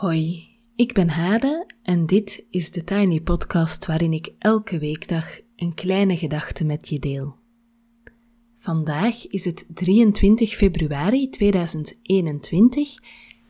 Hoi, 0.00 0.48
ik 0.76 0.94
ben 0.94 1.08
Hade 1.08 1.66
en 1.82 2.06
dit 2.06 2.44
is 2.50 2.70
de 2.70 2.84
Tiny 2.84 3.20
Podcast 3.20 3.86
waarin 3.86 4.12
ik 4.12 4.32
elke 4.38 4.78
weekdag 4.78 5.40
een 5.56 5.74
kleine 5.74 6.16
gedachte 6.16 6.64
met 6.64 6.88
je 6.88 6.98
deel. 6.98 7.34
Vandaag 8.58 9.26
is 9.26 9.44
het 9.44 9.66
23 9.74 10.56
februari 10.56 11.28
2021 11.28 12.94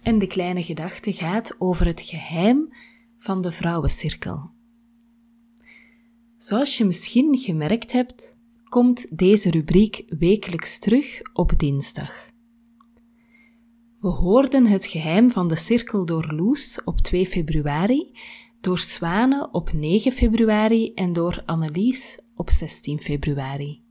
en 0.02 0.18
de 0.18 0.26
kleine 0.26 0.62
gedachte 0.62 1.12
gaat 1.12 1.54
over 1.58 1.86
het 1.86 2.00
geheim 2.00 2.72
van 3.18 3.42
de 3.42 3.52
vrouwencirkel. 3.52 4.50
Zoals 6.36 6.78
je 6.78 6.84
misschien 6.84 7.38
gemerkt 7.38 7.92
hebt, 7.92 8.36
komt 8.68 9.18
deze 9.18 9.50
rubriek 9.50 10.04
wekelijks 10.08 10.78
terug 10.78 11.20
op 11.32 11.58
dinsdag. 11.58 12.29
We 14.00 14.08
hoorden 14.08 14.66
het 14.66 14.86
geheim 14.86 15.30
van 15.30 15.48
de 15.48 15.56
cirkel 15.56 16.06
door 16.06 16.32
Loes 16.32 16.80
op 16.84 16.98
2 16.98 17.26
februari, 17.26 18.12
door 18.60 18.78
Zwane 18.78 19.48
op 19.52 19.72
9 19.72 20.12
februari 20.12 20.92
en 20.94 21.12
door 21.12 21.42
Annelies 21.46 22.20
op 22.34 22.50
16 22.50 23.00
februari. 23.00 23.82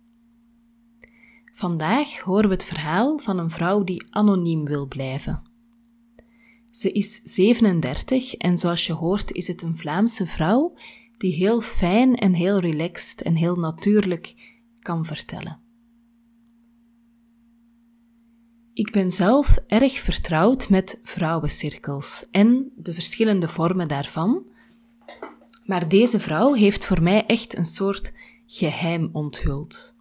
Vandaag 1.54 2.20
horen 2.20 2.48
we 2.50 2.54
het 2.54 2.66
verhaal 2.66 3.18
van 3.18 3.40
een 3.40 3.50
vrouw 3.50 3.84
die 3.84 4.06
anoniem 4.10 4.66
wil 4.66 4.88
blijven. 4.88 5.42
Ze 6.72 6.92
is 6.92 7.22
37 7.24 8.34
en 8.34 8.58
zoals 8.58 8.88
je 8.88 8.94
hoort 8.94 9.32
is 9.32 9.48
het 9.48 9.62
een 9.62 9.78
Vlaamse 9.78 10.28
vrouw 10.28 10.74
die 11.18 11.34
heel 11.34 11.62
fijn 11.62 12.16
en 12.16 12.34
heel 12.34 12.60
relaxed 12.60 13.22
en 13.22 13.36
heel 13.36 13.56
natuurlijk 13.56 14.36
kan 14.80 15.06
vertellen. 15.06 15.59
Ik 18.80 18.92
ben 18.92 19.12
zelf 19.12 19.58
erg 19.68 20.00
vertrouwd 20.00 20.70
met 20.70 21.00
vrouwencirkels 21.04 22.26
en 22.32 22.72
de 22.76 22.94
verschillende 22.94 23.48
vormen 23.48 23.88
daarvan. 23.88 24.44
Maar 25.66 25.90
deze 25.90 26.20
vrouw 26.20 26.54
heeft 26.54 26.86
voor 26.86 27.02
mij 27.02 27.26
echt 27.26 27.58
een 27.58 27.66
soort 27.66 28.14
geheim 28.46 29.10
onthuld. 29.14 29.96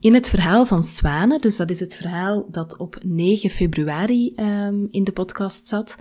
In 0.00 0.14
het 0.14 0.28
verhaal 0.28 0.66
van 0.66 0.82
Zwane, 0.82 1.40
dus 1.40 1.56
dat 1.56 1.70
is 1.70 1.80
het 1.80 1.96
verhaal 1.96 2.46
dat 2.50 2.76
op 2.76 2.98
9 3.02 3.50
februari 3.50 4.32
um, 4.36 4.88
in 4.90 5.04
de 5.04 5.12
podcast 5.12 5.66
zat, 5.68 5.96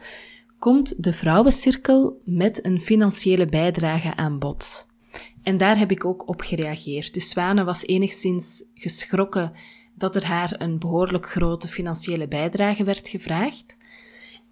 komt 0.59 1.03
de 1.03 1.13
vrouwencirkel 1.13 2.21
met 2.25 2.65
een 2.65 2.81
financiële 2.81 3.45
bijdrage 3.45 4.15
aan 4.15 4.39
bod. 4.39 4.87
En 5.43 5.57
daar 5.57 5.77
heb 5.77 5.91
ik 5.91 6.05
ook 6.05 6.27
op 6.27 6.41
gereageerd. 6.41 7.13
Dus 7.13 7.29
Zwane 7.29 7.63
was 7.63 7.85
enigszins 7.85 8.63
geschrokken 8.73 9.51
dat 9.95 10.15
er 10.15 10.25
haar 10.25 10.55
een 10.57 10.79
behoorlijk 10.79 11.29
grote 11.29 11.67
financiële 11.67 12.27
bijdrage 12.27 12.83
werd 12.83 13.07
gevraagd. 13.07 13.77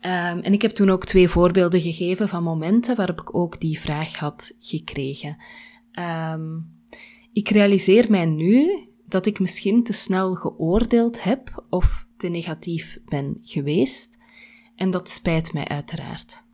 Um, 0.01 0.39
en 0.39 0.53
ik 0.53 0.61
heb 0.61 0.71
toen 0.71 0.89
ook 0.89 1.05
twee 1.05 1.29
voorbeelden 1.29 1.81
gegeven 1.81 2.29
van 2.29 2.43
momenten 2.43 2.95
waarop 2.95 3.21
ik 3.21 3.35
ook 3.35 3.59
die 3.59 3.79
vraag 3.79 4.15
had 4.15 4.55
gekregen. 4.59 5.37
Um, 6.33 6.79
ik 7.33 7.49
realiseer 7.49 8.11
mij 8.11 8.25
nu 8.25 8.87
dat 9.05 9.25
ik 9.25 9.39
misschien 9.39 9.83
te 9.83 9.93
snel 9.93 10.33
geoordeeld 10.33 11.23
heb 11.23 11.65
of 11.69 12.07
te 12.17 12.27
negatief 12.27 12.99
ben 13.05 13.37
geweest. 13.41 14.17
En 14.75 14.91
dat 14.91 15.09
spijt 15.09 15.53
mij 15.53 15.67
uiteraard. 15.67 16.45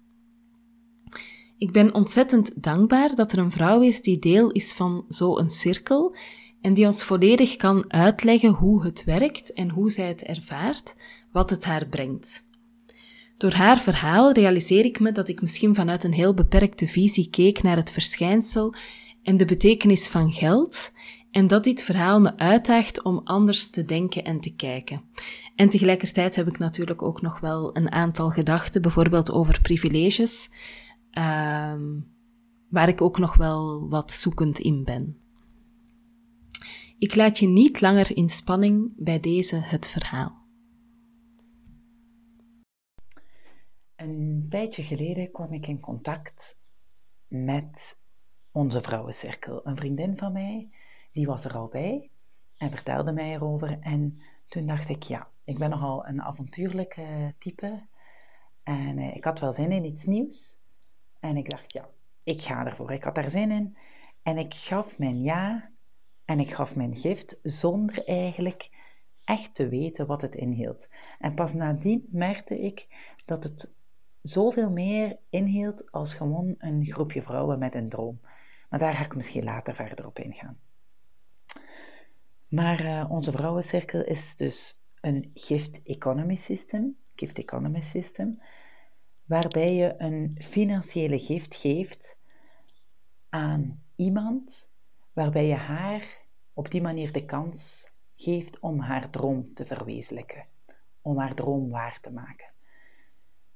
Ik 1.57 1.71
ben 1.71 1.93
ontzettend 1.93 2.63
dankbaar 2.63 3.15
dat 3.15 3.31
er 3.31 3.37
een 3.37 3.51
vrouw 3.51 3.81
is 3.81 4.01
die 4.01 4.19
deel 4.19 4.51
is 4.51 4.73
van 4.73 5.05
zo'n 5.07 5.49
cirkel 5.49 6.15
en 6.61 6.73
die 6.73 6.85
ons 6.85 7.03
volledig 7.03 7.55
kan 7.55 7.91
uitleggen 7.93 8.49
hoe 8.49 8.83
het 8.83 9.03
werkt 9.03 9.53
en 9.53 9.69
hoe 9.69 9.91
zij 9.91 10.07
het 10.07 10.23
ervaart, 10.23 10.95
wat 11.31 11.49
het 11.49 11.65
haar 11.65 11.87
brengt. 11.87 12.45
Door 13.37 13.51
haar 13.51 13.79
verhaal 13.79 14.31
realiseer 14.31 14.85
ik 14.85 14.99
me 14.99 15.11
dat 15.11 15.29
ik 15.29 15.41
misschien 15.41 15.75
vanuit 15.75 16.03
een 16.03 16.13
heel 16.13 16.33
beperkte 16.33 16.87
visie 16.87 17.29
keek 17.29 17.63
naar 17.63 17.75
het 17.75 17.91
verschijnsel 17.91 18.73
en 19.23 19.37
de 19.37 19.45
betekenis 19.45 20.07
van 20.07 20.31
geld, 20.31 20.91
en 21.31 21.47
dat 21.47 21.63
dit 21.63 21.83
verhaal 21.83 22.19
me 22.19 22.37
uitdaagt 22.37 23.03
om 23.03 23.21
anders 23.23 23.69
te 23.69 23.85
denken 23.85 24.23
en 24.23 24.39
te 24.39 24.55
kijken. 24.55 25.01
En 25.55 25.69
tegelijkertijd 25.69 26.35
heb 26.35 26.47
ik 26.47 26.59
natuurlijk 26.59 27.01
ook 27.01 27.21
nog 27.21 27.39
wel 27.39 27.75
een 27.75 27.91
aantal 27.91 28.29
gedachten, 28.29 28.81
bijvoorbeeld 28.81 29.31
over 29.31 29.61
privileges, 29.61 30.49
uh, 31.11 31.73
waar 32.69 32.87
ik 32.87 33.01
ook 33.01 33.17
nog 33.17 33.35
wel 33.35 33.89
wat 33.89 34.11
zoekend 34.11 34.59
in 34.59 34.83
ben. 34.83 35.17
Ik 36.99 37.15
laat 37.15 37.37
je 37.39 37.47
niet 37.47 37.81
langer 37.81 38.17
in 38.17 38.29
spanning 38.29 38.93
bij 38.95 39.19
deze 39.19 39.55
het 39.55 39.87
verhaal. 39.87 40.45
Een 43.95 44.45
tijdje 44.49 44.83
geleden 44.83 45.31
kwam 45.31 45.53
ik 45.53 45.67
in 45.67 45.79
contact 45.79 46.59
met 47.27 48.01
onze 48.53 48.81
vrouwencirkel. 48.81 49.67
Een 49.67 49.75
vriendin 49.75 50.17
van 50.17 50.31
mij, 50.31 50.69
die 51.11 51.27
was 51.27 51.45
er 51.45 51.53
al 51.53 51.67
bij 51.67 52.09
en 52.57 52.69
vertelde 52.69 53.11
mij 53.11 53.33
erover. 53.33 53.79
En 53.79 54.13
toen 54.47 54.65
dacht 54.65 54.89
ik, 54.89 55.03
ja, 55.03 55.31
ik 55.43 55.57
ben 55.57 55.69
nogal 55.69 56.07
een 56.07 56.21
avontuurlijke 56.21 57.35
type. 57.37 57.87
En 58.63 58.97
eh, 58.97 59.15
ik 59.15 59.23
had 59.23 59.39
wel 59.39 59.53
zin 59.53 59.71
in 59.71 59.85
iets 59.85 60.05
nieuws. 60.05 60.57
En 61.19 61.37
ik 61.37 61.49
dacht, 61.49 61.73
ja, 61.73 61.89
ik 62.23 62.41
ga 62.41 62.65
ervoor. 62.65 62.91
Ik 62.91 63.03
had 63.03 63.15
daar 63.15 63.31
zin 63.31 63.51
in. 63.51 63.77
En 64.23 64.37
ik 64.37 64.53
gaf 64.53 64.97
mijn 64.97 65.21
ja 65.21 65.75
en 66.27 66.39
ik 66.39 66.53
gaf 66.53 66.75
mijn 66.75 66.95
gift 66.95 67.39
zonder 67.43 68.03
eigenlijk 68.05 68.69
echt 69.25 69.55
te 69.55 69.67
weten 69.67 70.05
wat 70.05 70.21
het 70.21 70.35
inhield. 70.35 70.89
En 71.19 71.35
pas 71.35 71.53
nadien 71.53 72.07
merkte 72.11 72.59
ik 72.59 72.87
dat 73.25 73.43
het 73.43 73.69
zoveel 74.21 74.71
meer 74.71 75.17
inhield 75.29 75.91
als 75.91 76.13
gewoon 76.13 76.55
een 76.57 76.85
groepje 76.85 77.21
vrouwen 77.21 77.59
met 77.59 77.75
een 77.75 77.89
droom. 77.89 78.19
Maar 78.69 78.79
daar 78.79 78.93
ga 78.93 79.05
ik 79.05 79.15
misschien 79.15 79.43
later 79.43 79.75
verder 79.75 80.05
op 80.05 80.19
ingaan. 80.19 80.59
Maar 82.47 82.85
uh, 82.85 83.11
onze 83.11 83.31
vrouwencirkel 83.31 84.03
is 84.03 84.35
dus 84.35 84.81
een 85.01 85.31
gift 85.33 85.83
economy 85.83 86.35
system, 86.35 86.97
gift 87.15 87.37
economy 87.37 87.81
system, 87.81 88.41
waarbij 89.25 89.75
je 89.75 89.93
een 89.97 90.37
financiële 90.41 91.19
gift 91.19 91.55
geeft 91.55 92.17
aan 93.29 93.83
iemand 93.95 94.66
waarbij 95.17 95.47
je 95.47 95.55
haar 95.55 96.25
op 96.53 96.71
die 96.71 96.81
manier 96.81 97.11
de 97.11 97.25
kans 97.25 97.91
geeft 98.15 98.59
om 98.59 98.79
haar 98.79 99.09
droom 99.09 99.53
te 99.53 99.65
verwezenlijken, 99.65 100.45
om 101.01 101.17
haar 101.17 101.33
droom 101.33 101.69
waar 101.69 101.99
te 101.99 102.11
maken. 102.11 102.53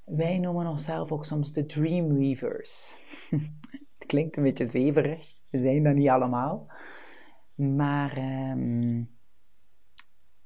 Wij 0.04 0.38
noemen 0.38 0.68
onszelf 0.68 1.12
ook 1.12 1.26
soms 1.26 1.52
de 1.52 1.66
Dreamweavers. 1.66 2.96
Het 3.98 4.06
klinkt 4.08 4.38
een 4.38 4.44
beetje 4.44 4.66
zweverig, 4.66 5.20
we 5.52 5.58
zijn 5.58 5.84
dat 5.84 5.96
niet 5.96 6.10
allemaal. 6.10 6.72
Maar 7.56 8.18
um, 8.18 9.18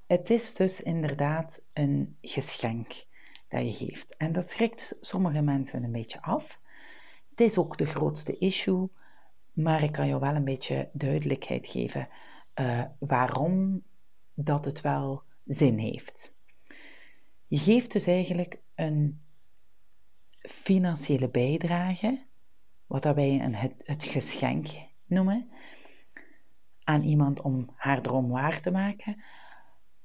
het 0.07 0.29
is 0.29 0.53
dus 0.53 0.81
inderdaad 0.81 1.61
een 1.73 2.17
geschenk 2.21 3.05
dat 3.47 3.77
je 3.77 3.85
geeft. 3.85 4.15
En 4.15 4.31
dat 4.31 4.49
schrikt 4.49 4.95
sommige 4.99 5.41
mensen 5.41 5.83
een 5.83 5.91
beetje 5.91 6.21
af. 6.21 6.59
Het 7.29 7.39
is 7.39 7.57
ook 7.57 7.77
de 7.77 7.85
grootste 7.85 8.37
issue 8.37 8.89
maar 9.55 9.83
ik 9.83 9.91
kan 9.91 10.07
je 10.07 10.19
wel 10.19 10.35
een 10.35 10.43
beetje 10.43 10.89
duidelijkheid 10.93 11.67
geven 11.67 12.07
uh, 12.59 12.83
waarom 12.99 13.83
dat 14.33 14.65
het 14.65 14.81
wel 14.81 15.23
zin 15.45 15.77
heeft. 15.77 16.31
Je 17.47 17.57
geeft 17.57 17.91
dus 17.91 18.07
eigenlijk 18.07 18.57
een 18.75 19.21
financiële 20.41 21.29
bijdrage, 21.29 22.25
wat 22.85 23.03
wij 23.03 23.39
een, 23.39 23.55
het, 23.55 23.73
het 23.77 24.03
geschenk 24.03 24.67
noemen, 25.05 25.49
aan 26.83 27.01
iemand 27.01 27.41
om 27.41 27.69
haar 27.75 28.01
droom 28.01 28.29
waar 28.29 28.61
te 28.61 28.71
maken, 28.71 29.23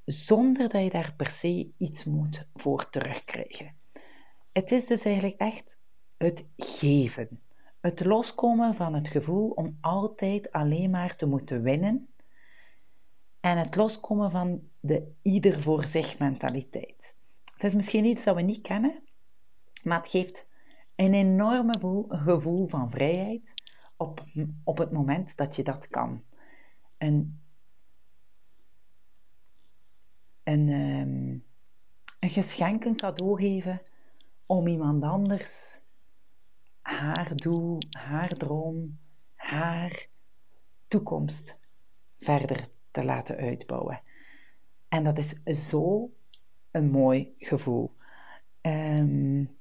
zonder 0.04 0.68
dat 0.68 0.82
je 0.82 0.90
daar 0.90 1.14
per 1.16 1.30
se 1.30 1.72
iets 1.78 2.04
moet 2.04 2.44
voor 2.54 2.90
terugkrijgen. 2.90 3.74
Het 4.52 4.70
is 4.70 4.86
dus 4.86 5.04
eigenlijk 5.04 5.40
echt 5.40 5.78
het 6.16 6.48
geven. 6.56 7.40
Het 7.80 8.04
loskomen 8.04 8.74
van 8.74 8.94
het 8.94 9.08
gevoel 9.08 9.50
om 9.50 9.78
altijd 9.80 10.52
alleen 10.52 10.90
maar 10.90 11.16
te 11.16 11.26
moeten 11.26 11.62
winnen 11.62 12.08
en 13.40 13.58
het 13.58 13.76
loskomen 13.76 14.30
van 14.30 14.68
de 14.80 15.12
ieder 15.22 15.62
voor 15.62 15.86
zich 15.86 16.18
mentaliteit. 16.18 17.16
Het 17.44 17.64
is 17.64 17.74
misschien 17.74 18.04
iets 18.04 18.24
dat 18.24 18.34
we 18.34 18.42
niet 18.42 18.60
kennen, 18.60 19.02
maar 19.82 19.98
het 19.98 20.08
geeft 20.08 20.48
een 20.96 21.14
enorme 21.14 22.04
gevoel 22.08 22.68
van 22.68 22.90
vrijheid 22.90 23.54
op, 23.96 24.24
op 24.64 24.78
het 24.78 24.92
moment 24.92 25.36
dat 25.36 25.56
je 25.56 25.62
dat 25.62 25.88
kan. 25.88 26.22
Een, 26.98 27.42
een, 30.42 30.68
um, 30.68 31.44
een 32.18 32.28
geschenk, 32.28 32.84
een 32.84 32.96
cadeau 32.96 33.40
geven 33.40 33.82
om 34.46 34.66
iemand 34.66 35.02
anders 35.02 35.80
haar 36.90 37.36
doel, 37.36 37.78
haar 37.90 38.28
droom, 38.28 38.98
haar 39.34 40.06
toekomst 40.88 41.58
verder 42.18 42.68
te 42.90 43.04
laten 43.04 43.36
uitbouwen. 43.36 44.02
En 44.88 45.04
dat 45.04 45.18
is 45.18 45.42
zo 45.68 46.10
een 46.70 46.90
mooi 46.90 47.34
gevoel. 47.38 47.96
Um, 48.60 49.58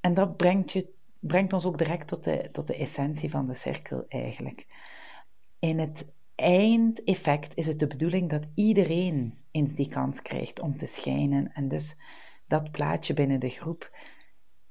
en 0.00 0.14
dat 0.14 0.36
brengt, 0.36 0.72
je, 0.72 0.92
brengt 1.20 1.52
ons 1.52 1.64
ook 1.64 1.78
direct 1.78 2.08
tot 2.08 2.24
de, 2.24 2.48
tot 2.52 2.66
de 2.66 2.76
essentie 2.76 3.30
van 3.30 3.46
de 3.46 3.54
cirkel 3.54 4.04
eigenlijk. 4.08 4.66
In 5.58 5.78
het 5.78 6.06
eindeffect 6.34 7.56
is 7.56 7.66
het 7.66 7.78
de 7.78 7.86
bedoeling 7.86 8.30
dat 8.30 8.46
iedereen 8.54 9.34
eens 9.50 9.74
die 9.74 9.88
kans 9.88 10.22
krijgt 10.22 10.60
om 10.60 10.76
te 10.76 10.86
schijnen 10.86 11.52
en 11.52 11.68
dus 11.68 11.96
dat 12.46 12.70
plaatje 12.70 13.14
binnen 13.14 13.40
de 13.40 13.48
groep 13.48 13.90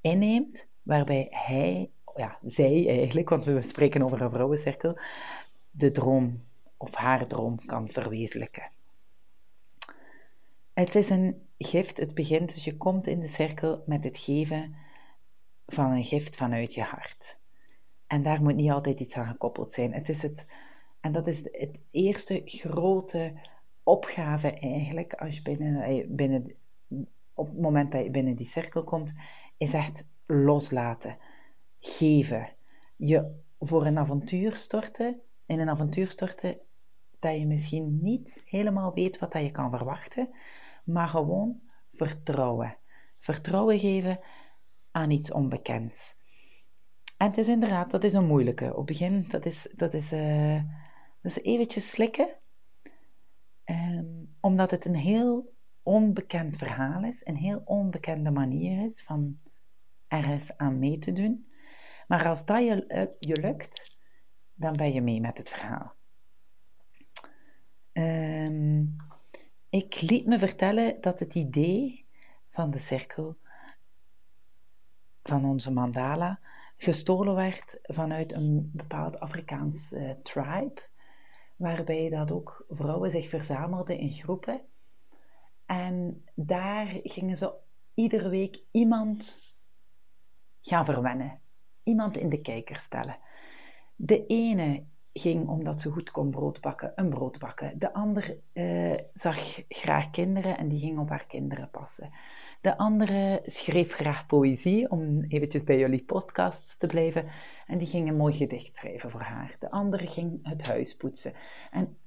inneemt, 0.02 0.67
waarbij 0.88 1.28
hij, 1.30 1.92
ja, 2.16 2.38
zij 2.44 2.88
eigenlijk, 2.88 3.30
want 3.30 3.46
we 3.46 3.62
spreken 3.62 4.02
over 4.02 4.22
een 4.22 4.30
vrouwencirkel, 4.30 5.00
de 5.72 5.92
droom 5.92 6.40
of 6.78 6.96
haar 6.96 7.28
droom 7.28 7.66
kan 7.66 7.90
verwezenlijken. 7.90 8.72
Het 10.74 10.96
is 10.96 11.10
een 11.10 11.48
gift, 11.58 11.98
het 11.98 12.14
begint, 12.14 12.54
dus 12.54 12.64
je 12.64 12.78
komt 12.78 13.08
in 13.08 13.20
de 13.20 13.28
cirkel 13.28 13.84
met 13.86 14.04
het 14.04 14.18
geven 14.18 14.76
van 15.66 15.92
een 15.92 16.04
gift 16.04 16.36
vanuit 16.36 16.74
je 16.74 16.82
hart. 16.82 17.40
En 18.08 18.24
daar 18.24 18.44
moet 18.44 18.56
niet 18.56 18.72
altijd 18.72 19.00
iets 19.00 19.16
aan 19.16 19.28
gekoppeld 19.28 19.72
zijn. 19.72 19.94
Het 19.94 20.10
is 20.10 20.22
het, 20.22 20.46
en 21.00 21.12
dat 21.12 21.28
is 21.28 21.38
het 21.38 21.80
eerste 21.92 22.42
grote 22.46 23.34
opgave 23.84 24.52
eigenlijk, 24.60 25.14
als 25.14 25.36
je 25.36 25.42
binnen, 25.42 25.82
eh, 25.82 26.06
binnen, 26.08 26.56
op 27.34 27.48
het 27.48 27.60
moment 27.60 27.92
dat 27.92 28.04
je 28.04 28.12
binnen 28.12 28.36
die 28.36 28.46
cirkel 28.46 28.84
komt, 28.84 29.14
is 29.58 29.74
echt 29.74 30.06
loslaten, 30.28 31.18
geven. 31.78 32.50
Je 32.96 33.42
voor 33.60 33.86
een 33.86 33.98
avontuur 33.98 34.56
storten, 34.56 35.22
in 35.46 35.60
een 35.60 35.70
avontuur 35.70 36.10
storten 36.10 36.58
dat 37.20 37.40
je 37.40 37.46
misschien 37.46 38.00
niet 38.02 38.44
helemaal 38.46 38.94
weet 38.94 39.20
wat 39.20 39.32
dat 39.32 39.42
je 39.42 39.52
kan 39.52 39.70
verwachten, 39.70 40.30
maar 40.84 41.08
gewoon 41.08 41.62
vertrouwen. 41.86 42.78
Vertrouwen 43.10 43.80
geven 43.80 44.20
aan 44.92 45.10
iets 45.10 45.32
onbekends. 45.32 46.16
En 47.18 47.28
het 47.28 47.38
is 47.38 47.48
inderdaad, 47.48 47.92
dat 47.92 48.04
is 48.04 48.14
een 48.14 48.28
moeilijke. 48.28 48.70
Op 48.70 48.76
het 48.78 48.86
begin, 48.86 49.26
dat 49.30 49.46
is, 49.46 49.68
dat 49.76 49.94
is, 49.94 50.12
uh, 50.12 50.62
dat 51.22 51.38
is 51.38 51.44
eventjes 51.44 51.90
slikken. 51.90 52.30
Um, 53.66 54.36
omdat 54.40 54.72
het 54.72 54.86
een 54.86 54.96
heel 54.96 55.54
onbekend 55.84 56.58
verhaal 56.58 57.04
is, 57.04 57.26
een 57.26 57.36
heel 57.36 57.62
onbekende 57.66 58.32
manier 58.32 58.86
is 58.86 59.04
van 59.04 59.40
ergens 60.08 60.58
aan 60.58 60.80
mee 60.80 61.00
te 61.00 61.14
doen. 61.14 61.52
Maar 62.08 62.28
als 62.28 62.46
dat 62.46 62.66
je, 62.66 62.86
uh, 62.88 63.06
je 63.20 63.42
lukt, 63.42 63.98
dan 64.54 64.74
ben 64.74 64.94
je 64.94 65.02
mee 65.02 65.22
met 65.22 65.38
het 65.38 65.50
verhaal. 65.50 65.96
Um, 67.94 68.96
ik 69.70 70.02
liet 70.02 70.26
me 70.26 70.40
vertellen 70.40 71.02
dat 71.02 71.20
het 71.20 71.36
idee 71.36 72.06
van 72.50 72.72
de 72.72 72.80
cirkel, 72.80 73.38
van 75.24 75.46
onze 75.46 75.72
mandala, 75.72 76.40
gestolen 76.78 77.36
werd 77.36 77.80
vanuit 77.82 78.34
een 78.34 78.72
bepaald 78.74 79.20
Afrikaans 79.20 79.92
uh, 79.92 80.12
tribe, 80.12 80.82
waarbij 81.56 82.10
dat 82.10 82.32
ook 82.32 82.66
vrouwen 82.70 83.12
zich 83.12 83.30
verzamelden 83.30 83.98
in 83.98 84.12
groepen. 84.12 84.62
En 85.66 86.24
daar 86.36 87.00
gingen 87.04 87.38
ze 87.38 87.54
iedere 87.94 88.30
week 88.30 88.64
iemand 88.72 89.40
gaan 90.68 90.86
verwennen, 90.86 91.40
iemand 91.84 92.18
in 92.18 92.30
de 92.30 92.42
kijker 92.42 92.76
stellen. 92.76 93.18
De 93.96 94.26
ene 94.26 94.86
ging 95.14 95.48
omdat 95.48 95.82
ze 95.82 95.92
goed 95.92 96.12
kon 96.12 96.30
brood 96.30 96.62
bakken, 96.62 96.92
een 96.96 97.10
brood 97.10 97.40
bakken. 97.40 97.80
De 97.80 97.94
ander 97.94 98.38
uh, 98.54 98.98
zag 99.14 99.64
graag 99.68 100.10
kinderen 100.10 100.58
en 100.58 100.68
die 100.68 100.80
ging 100.80 101.00
op 101.00 101.10
haar 101.10 101.26
kinderen 101.26 101.70
passen. 101.70 102.10
De 102.62 102.78
andere 102.78 103.40
schreef 103.44 103.94
graag 103.94 104.26
poëzie, 104.26 104.92
om 104.92 105.24
eventjes 105.28 105.64
bij 105.64 105.78
jullie 105.78 106.04
podcasts 106.04 106.78
te 106.78 106.88
blijven. 106.88 107.26
En 107.68 107.78
die 107.78 107.88
ging 107.88 108.10
een 108.10 108.18
mooi 108.18 108.34
gedicht 108.34 108.78
schrijven 108.78 109.12
voor 109.12 109.22
haar. 109.22 109.56
De 109.60 109.72
andere 109.72 110.08
ging 110.08 110.40
het 110.42 110.68
huis 110.68 110.96
poetsen. 110.96 111.34
En, 111.72 111.98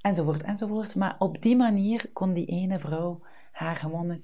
enzovoort, 0.00 0.42
enzovoort. 0.42 0.94
Maar 0.94 1.16
op 1.18 1.42
die 1.42 1.56
manier 1.56 2.10
kon 2.12 2.32
die 2.32 2.46
ene 2.46 2.78
vrouw 2.78 3.22
haar 3.52 3.76
gewoon 3.76 4.18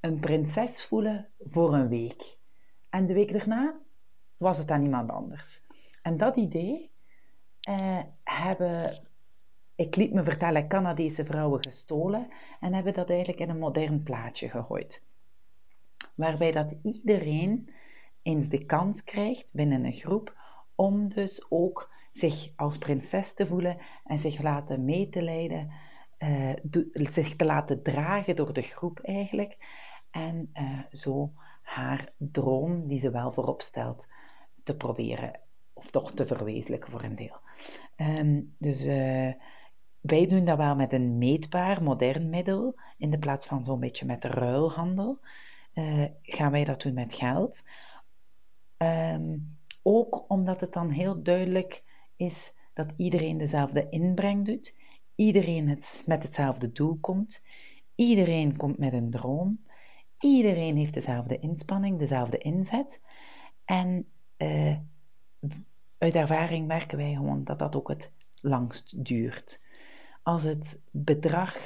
een 0.00 0.20
prinses 0.20 0.84
voelen 0.84 1.28
voor 1.38 1.74
een 1.74 1.88
week. 1.88 2.38
En 2.96 3.06
de 3.06 3.14
week 3.14 3.32
daarna 3.32 3.80
was 4.36 4.58
het 4.58 4.70
aan 4.70 4.82
iemand 4.82 5.10
anders. 5.10 5.62
En 6.02 6.16
dat 6.16 6.36
idee 6.36 6.90
uh, 7.68 8.00
hebben, 8.24 8.92
ik 9.74 9.96
liet 9.96 10.12
me 10.12 10.22
vertellen, 10.22 10.68
Canadese 10.68 11.24
vrouwen 11.24 11.62
gestolen 11.62 12.28
en 12.60 12.74
hebben 12.74 12.94
dat 12.94 13.10
eigenlijk 13.10 13.40
in 13.40 13.48
een 13.48 13.58
modern 13.58 14.02
plaatje 14.02 14.48
gegooid. 14.48 15.02
Waarbij 16.14 16.52
dat 16.52 16.74
iedereen 16.82 17.70
eens 18.22 18.48
de 18.48 18.66
kans 18.66 19.04
krijgt 19.04 19.48
binnen 19.50 19.84
een 19.84 19.92
groep 19.92 20.36
om 20.74 21.08
dus 21.08 21.46
ook 21.48 21.90
zich 22.12 22.48
als 22.56 22.78
prinses 22.78 23.34
te 23.34 23.46
voelen 23.46 23.78
en 24.04 24.18
zich 24.18 24.42
laten 24.42 24.84
mee 24.84 25.08
te 25.08 25.22
leiden, 25.22 25.70
uh, 26.18 26.52
zich 26.92 27.36
te 27.36 27.44
laten 27.44 27.82
dragen 27.82 28.36
door 28.36 28.52
de 28.52 28.62
groep 28.62 28.98
eigenlijk. 28.98 29.56
En 30.10 30.50
uh, 30.54 30.80
zo 30.90 31.32
haar 31.66 32.12
droom, 32.16 32.86
die 32.86 32.98
ze 32.98 33.10
wel 33.10 33.32
voorop 33.32 33.62
stelt, 33.62 34.06
te 34.62 34.76
proberen 34.76 35.40
of 35.72 35.90
toch 35.90 36.12
te 36.12 36.26
verwezenlijken 36.26 36.90
voor 36.90 37.02
een 37.02 37.14
deel. 37.14 37.36
Ehm, 37.96 38.40
dus 38.58 38.84
uh, 38.84 39.32
wij 40.00 40.26
doen 40.26 40.44
dat 40.44 40.56
wel 40.56 40.74
met 40.74 40.92
een 40.92 41.18
meetbaar, 41.18 41.82
modern 41.82 42.30
middel, 42.30 42.74
in 42.96 43.10
de 43.10 43.18
plaats 43.18 43.46
van 43.46 43.64
zo'n 43.64 43.80
beetje 43.80 44.06
met 44.06 44.22
de 44.22 44.28
ruilhandel. 44.28 45.18
Uh, 45.74 46.04
gaan 46.22 46.50
wij 46.50 46.64
dat 46.64 46.82
doen 46.82 46.94
met 46.94 47.14
geld. 47.14 47.62
Um, 48.78 49.58
ook 49.82 50.24
omdat 50.28 50.60
het 50.60 50.72
dan 50.72 50.90
heel 50.90 51.22
duidelijk 51.22 51.82
is 52.16 52.54
dat 52.72 52.92
iedereen 52.96 53.38
dezelfde 53.38 53.88
inbreng 53.88 54.44
doet, 54.44 54.74
iedereen 55.14 55.68
het, 55.68 56.02
met 56.06 56.22
hetzelfde 56.22 56.72
doel 56.72 56.96
komt, 57.00 57.42
iedereen 57.94 58.56
komt 58.56 58.78
met 58.78 58.92
een 58.92 59.10
droom, 59.10 59.64
iedereen 60.18 60.76
heeft 60.76 60.94
dezelfde 60.94 61.38
inspanning, 61.38 61.98
dezelfde 61.98 62.38
inzet. 62.38 63.00
En 63.64 64.06
uh, 64.38 64.76
uit 65.98 66.14
ervaring 66.14 66.66
merken 66.66 66.98
wij 66.98 67.12
gewoon 67.12 67.44
dat 67.44 67.58
dat 67.58 67.76
ook 67.76 67.88
het 67.88 68.12
langst 68.40 69.04
duurt. 69.04 69.62
Als 70.22 70.42
het 70.42 70.80
bedrag 70.90 71.56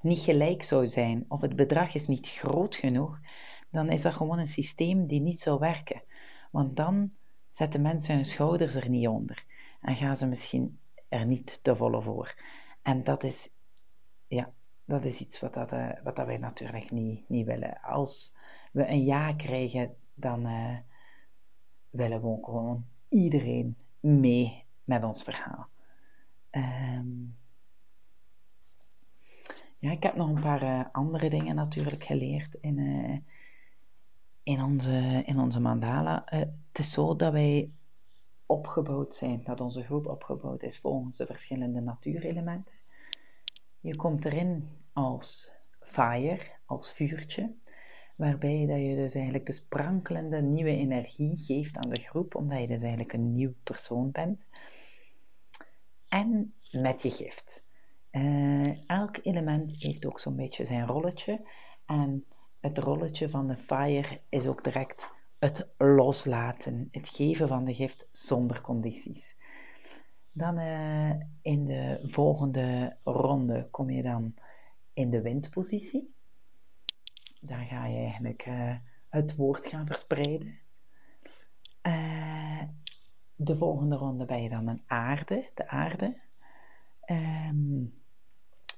niet 0.00 0.18
gelijk 0.18 0.62
zou 0.62 0.86
zijn 0.88 1.24
of 1.28 1.40
het 1.40 1.56
bedrag 1.56 1.94
is 1.94 2.06
niet 2.06 2.28
groot 2.28 2.74
genoeg, 2.74 3.20
dan 3.70 3.90
is 3.90 4.02
dat 4.02 4.14
gewoon 4.14 4.38
een 4.38 4.48
systeem 4.48 5.06
die 5.06 5.20
niet 5.20 5.40
zou 5.40 5.58
werken. 5.58 6.02
Want 6.50 6.76
dan 6.76 7.12
zetten 7.50 7.82
mensen 7.82 8.14
hun 8.14 8.24
schouders 8.24 8.74
er 8.74 8.88
niet 8.88 9.08
onder 9.08 9.44
en 9.80 9.96
gaan 9.96 10.16
ze 10.16 10.26
misschien 10.26 10.78
er 11.08 11.26
niet 11.26 11.58
te 11.62 11.76
volle 11.76 12.02
voor. 12.02 12.34
En 12.82 13.04
dat 13.04 13.22
is, 13.22 13.48
ja, 14.26 14.52
dat 14.84 15.04
is 15.04 15.20
iets 15.20 15.40
wat, 15.40 15.54
dat, 15.54 15.72
uh, 15.72 15.90
wat 16.04 16.16
dat 16.16 16.26
wij 16.26 16.38
natuurlijk 16.38 16.90
niet, 16.90 17.28
niet 17.28 17.46
willen. 17.46 17.80
Als 17.82 18.34
we 18.72 18.88
een 18.88 19.04
ja 19.04 19.32
krijgen, 19.32 19.96
dan 20.14 20.46
uh, 20.46 20.76
willen 21.90 22.20
we 22.20 22.26
ook 22.26 22.44
gewoon 22.44 22.84
iedereen 23.08 23.76
mee 24.00 24.64
met 24.84 25.02
ons 25.04 25.22
verhaal. 25.22 25.68
Um, 26.50 27.36
ja, 29.78 29.90
ik 29.90 30.02
heb 30.02 30.14
nog 30.14 30.28
een 30.28 30.42
paar 30.42 30.62
uh, 30.62 30.84
andere 30.92 31.30
dingen 31.30 31.54
natuurlijk 31.54 32.04
geleerd 32.04 32.54
in, 32.54 32.78
in, 34.42 34.62
onze, 34.62 35.22
in 35.26 35.38
onze 35.38 35.60
mandala. 35.60 36.22
Het 36.24 36.78
is 36.78 36.92
zo 36.92 37.16
dat 37.16 37.32
wij 37.32 37.68
opgebouwd 38.46 39.14
zijn, 39.14 39.44
dat 39.44 39.60
onze 39.60 39.82
groep 39.82 40.06
opgebouwd 40.06 40.62
is 40.62 40.78
volgens 40.78 41.16
de 41.16 41.26
verschillende 41.26 41.80
natuurelementen. 41.80 42.72
Je 43.84 43.96
komt 43.96 44.24
erin 44.24 44.68
als 44.92 45.52
fire, 45.80 46.40
als 46.66 46.92
vuurtje 46.92 47.54
waarbij 48.16 48.66
dat 48.66 48.78
je 48.78 48.94
dus 48.96 49.14
eigenlijk 49.14 49.46
de 49.46 49.52
sprankelende 49.52 50.42
nieuwe 50.42 50.76
energie 50.76 51.36
geeft 51.36 51.76
aan 51.76 51.90
de 51.90 52.00
groep, 52.00 52.34
omdat 52.34 52.60
je 52.60 52.66
dus 52.66 52.80
eigenlijk 52.80 53.12
een 53.12 53.34
nieuw 53.34 53.54
persoon 53.62 54.10
bent. 54.10 54.48
En 56.08 56.52
met 56.72 57.02
je 57.02 57.10
gift. 57.10 57.72
Uh, 58.12 58.90
elk 58.90 59.18
element 59.22 59.82
heeft 59.82 60.06
ook 60.06 60.20
zo'n 60.20 60.36
beetje 60.36 60.64
zijn 60.64 60.86
rolletje. 60.86 61.48
En 61.86 62.24
het 62.60 62.78
rolletje 62.78 63.28
van 63.28 63.48
de 63.48 63.56
fire 63.56 64.20
is 64.28 64.46
ook 64.46 64.64
direct 64.64 65.12
het 65.38 65.68
loslaten, 65.78 66.88
het 66.90 67.08
geven 67.08 67.48
van 67.48 67.64
de 67.64 67.74
gift 67.74 68.08
zonder 68.12 68.60
condities. 68.60 69.36
Dan 70.34 70.58
uh, 70.58 71.10
in 71.42 71.64
de 71.64 71.98
volgende 72.10 72.96
ronde 73.04 73.68
kom 73.70 73.90
je 73.90 74.02
dan 74.02 74.34
in 74.92 75.10
de 75.10 75.22
windpositie 75.22 76.14
daar 77.46 77.64
ga 77.64 77.86
je 77.86 77.96
eigenlijk 77.96 78.46
uh, 78.46 78.74
het 79.10 79.36
woord 79.36 79.66
gaan 79.66 79.86
verspreiden. 79.86 80.58
Uh, 81.82 82.62
de 83.36 83.56
volgende 83.56 83.96
ronde 83.96 84.24
ben 84.24 84.42
je 84.42 84.48
dan 84.48 84.68
een 84.68 84.82
aarde, 84.86 85.50
de 85.54 85.68
aarde. 85.68 86.20
Um, 87.06 88.02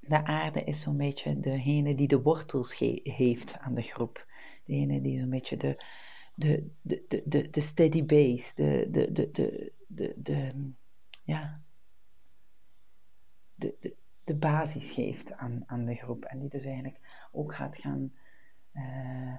de 0.00 0.24
aarde 0.24 0.64
is 0.64 0.80
zo'n 0.80 0.96
beetje 0.96 1.40
degene 1.40 1.94
die 1.94 2.08
de 2.08 2.22
wortels 2.22 2.78
heeft 3.02 3.58
aan 3.58 3.74
de 3.74 3.82
groep. 3.82 4.26
Degene 4.64 5.00
die 5.00 5.18
zo'n 5.18 5.30
beetje 5.30 5.56
de, 5.56 5.82
de, 6.34 6.70
de, 6.82 7.04
de, 7.08 7.22
de, 7.26 7.50
de 7.50 7.60
steady 7.60 8.04
base, 8.04 8.54
de, 8.54 8.88
de, 8.90 9.12
de, 9.12 9.30
de, 9.30 9.72
de, 9.86 10.14
de 10.16 10.72
ja, 11.26 11.60
de, 13.54 13.76
de, 13.80 13.96
de 14.24 14.34
basis 14.34 14.90
geeft 14.90 15.32
aan, 15.32 15.62
aan 15.66 15.84
de 15.84 15.94
groep. 15.94 16.24
En 16.24 16.38
die 16.38 16.48
dus 16.48 16.64
eigenlijk 16.64 17.28
ook 17.32 17.54
gaat 17.54 17.76
gaan 17.76 18.12
uh, 18.72 19.34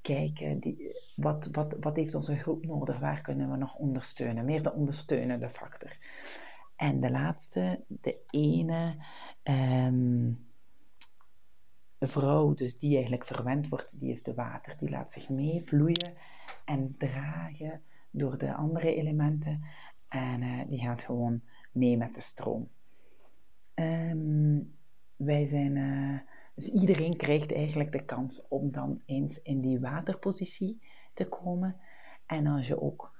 kijken, 0.00 0.58
die, 0.58 0.94
wat, 1.16 1.48
wat, 1.52 1.76
wat 1.80 1.96
heeft 1.96 2.14
onze 2.14 2.36
groep 2.36 2.66
nodig, 2.66 2.98
waar 2.98 3.20
kunnen 3.20 3.50
we 3.50 3.56
nog 3.56 3.74
ondersteunen, 3.74 4.44
meer 4.44 4.62
de 4.62 4.72
ondersteunende 4.72 5.48
factor. 5.48 5.96
En 6.76 7.00
de 7.00 7.10
laatste, 7.10 7.84
de 7.88 8.26
ene 8.30 8.94
um, 9.44 10.46
vrouw, 11.98 12.54
dus 12.54 12.78
die 12.78 12.94
eigenlijk 12.94 13.24
verwend 13.24 13.68
wordt, 13.68 13.98
die 13.98 14.10
is 14.10 14.22
de 14.22 14.34
water. 14.34 14.76
Die 14.76 14.90
laat 14.90 15.12
zich 15.12 15.28
meevloeien 15.28 16.14
en 16.64 16.94
dragen 16.98 17.82
door 18.10 18.38
de 18.38 18.54
andere 18.54 18.94
elementen. 18.94 19.64
En 20.12 20.42
uh, 20.42 20.60
die 20.68 20.78
gaat 20.78 21.02
gewoon 21.02 21.42
mee 21.72 21.96
met 21.96 22.14
de 22.14 22.20
stroom. 22.20 22.68
Um, 23.74 24.76
wij 25.16 25.46
zijn, 25.46 25.76
uh, 25.76 26.18
dus 26.54 26.68
iedereen 26.68 27.16
krijgt 27.16 27.52
eigenlijk 27.52 27.92
de 27.92 28.04
kans 28.04 28.48
om 28.48 28.70
dan 28.70 29.02
eens 29.06 29.42
in 29.42 29.60
die 29.60 29.80
waterpositie 29.80 30.78
te 31.14 31.28
komen. 31.28 31.76
En 32.26 32.46
als 32.46 32.66
je 32.66 32.80
ook 32.80 33.14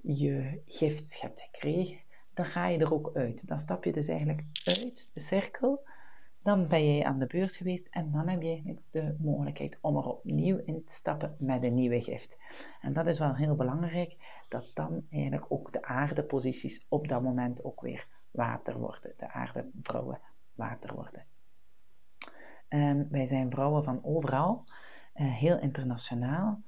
je 0.00 0.62
gift 0.66 1.20
hebt 1.20 1.40
gekregen, 1.40 1.98
dan 2.34 2.44
ga 2.44 2.66
je 2.66 2.78
er 2.78 2.94
ook 2.94 3.10
uit. 3.14 3.48
Dan 3.48 3.58
stap 3.58 3.84
je 3.84 3.92
dus 3.92 4.08
eigenlijk 4.08 4.42
uit 4.64 5.10
de 5.12 5.20
cirkel. 5.20 5.86
Dan 6.46 6.66
ben 6.68 6.94
je 6.94 7.04
aan 7.04 7.18
de 7.18 7.26
beurt 7.26 7.56
geweest 7.56 7.88
en 7.90 8.10
dan 8.12 8.28
heb 8.28 8.42
je 8.42 8.76
de 8.90 9.16
mogelijkheid 9.18 9.78
om 9.80 9.96
er 9.96 10.04
opnieuw 10.04 10.58
in 10.64 10.84
te 10.84 10.92
stappen 10.92 11.34
met 11.38 11.62
een 11.62 11.74
nieuwe 11.74 12.00
gift. 12.00 12.38
En 12.80 12.92
dat 12.92 13.06
is 13.06 13.18
wel 13.18 13.34
heel 13.34 13.54
belangrijk, 13.54 14.16
dat 14.48 14.70
dan 14.74 15.06
eigenlijk 15.10 15.44
ook 15.48 15.72
de 15.72 15.82
aardeposities 15.82 16.86
op 16.88 17.08
dat 17.08 17.22
moment 17.22 17.64
ook 17.64 17.80
weer 17.80 18.06
water 18.30 18.78
worden. 18.78 19.14
De 19.16 19.32
aardevrouwen 19.32 20.20
water 20.54 20.94
worden. 20.94 21.24
Um, 22.68 23.08
wij 23.10 23.26
zijn 23.26 23.50
vrouwen 23.50 23.84
van 23.84 24.04
overal, 24.04 24.60
uh, 25.14 25.34
heel 25.34 25.58
internationaal. 25.58 26.62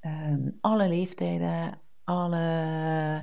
Um, 0.00 0.52
alle 0.60 0.88
leeftijden, 0.88 1.78
alle 2.04 3.22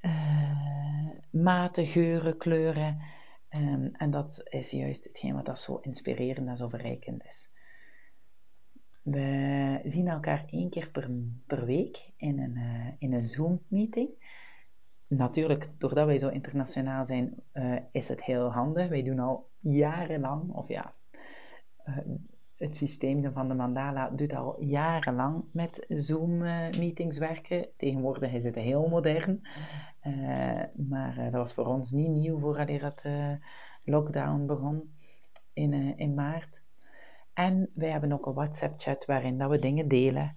uh, 0.00 1.10
maten, 1.30 1.86
geuren, 1.86 2.36
kleuren. 2.36 3.12
Um, 3.56 3.94
en 3.94 4.10
dat 4.10 4.40
is 4.44 4.70
juist 4.70 5.04
hetgeen 5.04 5.34
wat 5.34 5.46
dat 5.46 5.58
zo 5.58 5.76
inspirerend 5.76 6.48
en 6.48 6.56
zo 6.56 6.68
verrijkend 6.68 7.24
is. 7.24 7.48
We 9.02 9.80
zien 9.84 10.08
elkaar 10.08 10.44
één 10.46 10.70
keer 10.70 10.90
per, 10.90 11.10
per 11.46 11.64
week 11.64 12.12
in 12.16 12.38
een, 12.38 12.56
uh, 12.56 12.92
in 12.98 13.12
een 13.12 13.26
Zoom-meeting 13.26 14.08
natuurlijk, 15.08 15.68
doordat 15.78 16.06
wij 16.06 16.18
zo 16.18 16.28
internationaal 16.28 17.06
zijn, 17.06 17.42
uh, 17.52 17.78
is 17.90 18.08
het 18.08 18.24
heel 18.24 18.52
handig. 18.52 18.88
Wij 18.88 19.02
doen 19.02 19.18
al 19.18 19.50
jarenlang, 19.58 20.52
of 20.52 20.68
ja, 20.68 20.94
uh, 21.84 21.98
het 22.64 22.76
systeem 22.76 23.32
van 23.32 23.48
de 23.48 23.54
Mandala 23.54 24.10
doet 24.10 24.34
al 24.34 24.62
jarenlang 24.62 25.44
met 25.52 25.84
Zoom-meetings 25.88 27.18
werken. 27.18 27.68
Tegenwoordig 27.76 28.32
is 28.32 28.44
het 28.44 28.54
heel 28.54 28.88
modern. 28.88 29.46
Uh, 30.02 30.62
maar 30.88 31.14
dat 31.14 31.32
was 31.32 31.54
voor 31.54 31.66
ons 31.66 31.90
niet 31.90 32.08
nieuw 32.08 32.38
voordat 32.38 32.80
dat 32.80 33.02
lockdown 33.84 34.46
begon 34.46 34.94
in, 35.52 35.98
in 35.98 36.14
maart. 36.14 36.62
En 37.32 37.70
wij 37.74 37.90
hebben 37.90 38.12
ook 38.12 38.26
een 38.26 38.34
WhatsApp-chat 38.34 39.04
waarin 39.04 39.38
dat 39.38 39.50
we 39.50 39.58
dingen 39.58 39.88
delen 39.88 40.30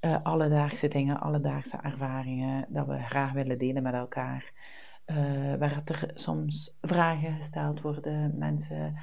uh, 0.00 0.22
alledaagse 0.22 0.88
dingen, 0.88 1.20
alledaagse 1.20 1.76
ervaringen, 1.76 2.66
dat 2.68 2.86
we 2.86 2.98
graag 2.98 3.32
willen 3.32 3.58
delen 3.58 3.82
met 3.82 3.94
elkaar. 3.94 4.52
Uh, 5.06 5.54
waar 5.54 5.82
er 5.84 6.10
soms 6.14 6.76
vragen 6.80 7.36
gesteld 7.36 7.80
worden, 7.80 8.38
mensen 8.38 8.96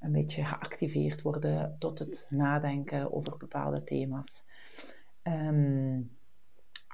een 0.00 0.12
beetje 0.12 0.44
geactiveerd 0.44 1.22
worden 1.22 1.76
tot 1.78 1.98
het 1.98 2.26
nadenken 2.28 3.12
over 3.12 3.36
bepaalde 3.36 3.84
thema's. 3.84 4.42
Um, 5.22 6.16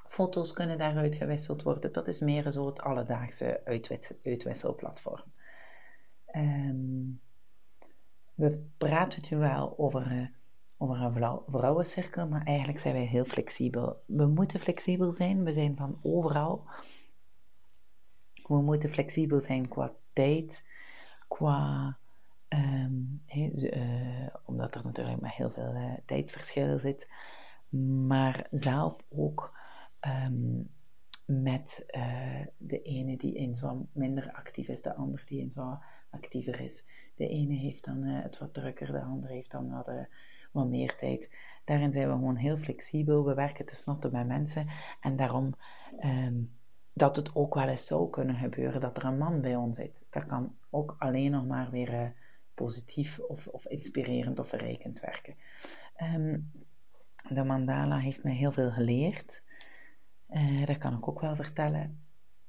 foto's 0.06 0.52
kunnen 0.52 0.78
daaruit 0.78 1.14
gewisseld 1.14 1.62
worden. 1.62 1.92
Dat 1.92 2.08
is 2.08 2.20
meer 2.20 2.50
zo 2.50 2.66
het 2.66 2.80
alledaagse 2.80 3.60
uitwissel, 3.64 4.16
uitwisselplatform. 4.24 5.32
Um, 6.34 7.20
we 8.34 8.66
praten 8.76 9.22
nu 9.30 9.36
wel 9.36 9.78
over 9.78 10.12
uh, 10.12 10.26
over 10.78 11.00
een 11.00 11.40
vrouwencirkel, 11.46 12.28
maar 12.28 12.44
eigenlijk 12.44 12.78
zijn 12.78 12.94
wij 12.94 13.04
heel 13.04 13.24
flexibel. 13.24 14.02
We 14.06 14.26
moeten 14.26 14.60
flexibel 14.60 15.12
zijn, 15.12 15.44
we 15.44 15.52
zijn 15.52 15.76
van 15.76 15.98
overal. 16.02 16.64
We 18.46 18.60
moeten 18.60 18.90
flexibel 18.90 19.40
zijn 19.40 19.68
qua 19.68 19.92
tijd, 20.12 20.64
qua. 21.28 21.98
Um, 22.48 23.22
uh, 23.26 24.26
omdat 24.44 24.74
er 24.74 24.84
natuurlijk 24.84 25.20
maar 25.20 25.34
heel 25.34 25.50
veel 25.50 25.74
uh, 25.74 25.92
tijdverschil 26.04 26.78
zit, 26.78 27.10
maar 28.06 28.46
zelf 28.50 28.96
ook 29.08 29.58
um, 30.06 30.70
met 31.24 31.84
uh, 31.90 32.46
de 32.56 32.82
ene 32.82 33.16
die 33.16 33.34
eens 33.34 33.60
wat 33.60 33.76
minder 33.92 34.32
actief 34.32 34.68
is, 34.68 34.82
de 34.82 34.94
ander 34.94 35.22
die 35.26 35.40
eens 35.40 35.54
wat 35.54 35.80
actiever 36.10 36.60
is. 36.60 36.84
De 37.16 37.28
ene 37.28 37.54
heeft 37.54 37.84
dan 37.84 38.02
het 38.02 38.38
wat 38.38 38.54
drukker, 38.54 38.92
de 38.92 39.02
andere 39.02 39.32
heeft 39.32 39.50
dan 39.50 39.84
wat 40.52 40.68
meer 40.68 40.96
tijd. 40.96 41.34
Daarin 41.64 41.92
zijn 41.92 42.08
we 42.08 42.14
gewoon 42.14 42.36
heel 42.36 42.56
flexibel. 42.56 43.24
We 43.24 43.34
werken 43.34 43.66
tenslotte 43.66 44.08
bij 44.08 44.24
mensen. 44.24 44.66
En 45.00 45.16
daarom 45.16 45.54
um, 46.04 46.50
dat 46.92 47.16
het 47.16 47.34
ook 47.34 47.54
wel 47.54 47.68
eens 47.68 47.86
zou 47.86 48.10
kunnen 48.10 48.36
gebeuren 48.36 48.80
dat 48.80 48.96
er 48.96 49.04
een 49.04 49.18
man 49.18 49.40
bij 49.40 49.56
ons 49.56 49.76
zit. 49.76 50.02
Dat 50.10 50.26
kan 50.26 50.56
ook 50.70 50.96
alleen 50.98 51.30
nog 51.30 51.46
maar 51.46 51.70
weer 51.70 52.14
positief 52.56 53.18
of, 53.18 53.46
of 53.46 53.66
inspirerend 53.66 54.38
of 54.38 54.48
verrijkend 54.48 55.00
werken. 55.00 55.34
Um, 56.14 56.50
de 57.28 57.44
mandala 57.44 57.98
heeft 57.98 58.22
mij 58.24 58.34
heel 58.34 58.52
veel 58.52 58.70
geleerd. 58.70 59.42
Uh, 60.30 60.64
dat 60.64 60.78
kan 60.78 60.96
ik 60.96 61.08
ook 61.08 61.20
wel 61.20 61.36
vertellen. 61.36 62.04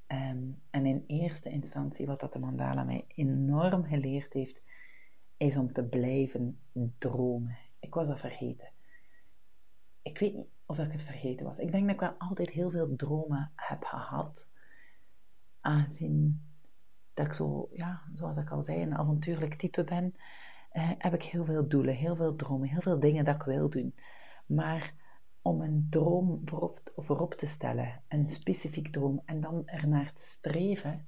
Um, 0.07 0.61
en 0.69 0.85
in 0.85 1.03
eerste 1.07 1.49
instantie, 1.49 2.05
wat 2.05 2.19
dat 2.19 2.33
de 2.33 2.39
mandala 2.39 2.83
mij 2.83 3.05
enorm 3.07 3.83
geleerd 3.83 4.33
heeft, 4.33 4.63
is 5.37 5.57
om 5.57 5.73
te 5.73 5.83
blijven 5.83 6.59
dromen. 6.97 7.57
Ik 7.79 7.93
was 7.93 8.07
dat 8.07 8.19
vergeten. 8.19 8.71
Ik 10.01 10.19
weet 10.19 10.35
niet 10.35 10.47
of 10.65 10.79
ik 10.79 10.91
het 10.91 11.01
vergeten 11.01 11.45
was. 11.45 11.59
Ik 11.59 11.71
denk 11.71 11.83
dat 11.83 11.93
ik 11.93 11.99
wel 11.99 12.15
altijd 12.17 12.49
heel 12.49 12.71
veel 12.71 12.95
dromen 12.95 13.51
heb 13.55 13.83
gehad. 13.83 14.49
Aangezien 15.61 16.46
dat 17.17 17.25
ik 17.25 17.33
zo, 17.33 17.69
ja, 17.71 18.01
zoals 18.13 18.37
ik 18.37 18.51
al 18.51 18.61
zei, 18.61 18.81
een 18.81 18.97
avontuurlijk 18.97 19.55
type 19.55 19.83
ben, 19.83 20.15
eh, 20.71 20.89
heb 20.97 21.13
ik 21.13 21.23
heel 21.23 21.45
veel 21.45 21.67
doelen, 21.67 21.95
heel 21.95 22.15
veel 22.15 22.35
dromen, 22.35 22.67
heel 22.67 22.81
veel 22.81 22.99
dingen 22.99 23.25
dat 23.25 23.35
ik 23.35 23.43
wil 23.43 23.69
doen. 23.69 23.95
Maar 24.47 24.93
om 25.41 25.61
een 25.61 25.87
droom 25.89 26.41
voorop, 26.93 27.33
te 27.33 27.45
stellen, 27.45 28.01
een 28.07 28.29
specifiek 28.29 28.87
droom, 28.87 29.21
en 29.25 29.41
dan 29.41 29.67
ernaar 29.67 30.13
te 30.13 30.21
streven, 30.21 31.07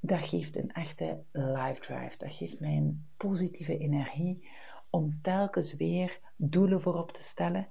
dat 0.00 0.24
geeft 0.24 0.56
een 0.56 0.72
echte 0.72 1.22
life 1.32 1.80
drive. 1.80 2.18
Dat 2.18 2.32
geeft 2.32 2.60
mij 2.60 2.76
een 2.76 3.06
positieve 3.16 3.78
energie 3.78 4.48
om 4.90 5.20
telkens 5.22 5.76
weer 5.76 6.20
doelen 6.36 6.80
voorop 6.80 7.12
te 7.12 7.22
stellen 7.22 7.68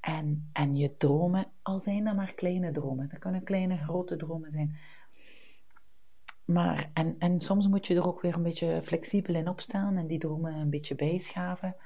en, 0.00 0.50
en 0.52 0.76
je 0.76 0.96
dromen, 0.96 1.46
al 1.62 1.80
zijn 1.80 2.04
dat 2.04 2.16
maar 2.16 2.34
kleine 2.34 2.72
dromen, 2.72 3.08
dat 3.08 3.18
kunnen 3.18 3.44
kleine, 3.44 3.76
grote 3.76 4.16
dromen 4.16 4.52
zijn. 4.52 4.76
Maar, 6.44 6.90
en, 6.94 7.18
en 7.18 7.40
soms 7.40 7.68
moet 7.68 7.86
je 7.86 7.94
er 7.94 8.06
ook 8.06 8.20
weer 8.20 8.34
een 8.34 8.42
beetje 8.42 8.82
flexibel 8.82 9.34
in 9.34 9.48
opstaan 9.48 9.96
en 9.96 10.06
die 10.06 10.18
dromen 10.18 10.54
een 10.54 10.70
beetje 10.70 10.94
bijschaven, 10.94 11.76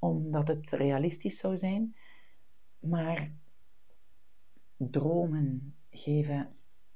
omdat 0.00 0.48
het 0.48 0.70
realistisch 0.70 1.38
zou 1.38 1.56
zijn. 1.56 1.96
Maar 2.78 3.32
dromen 4.76 5.76
geven 5.90 6.48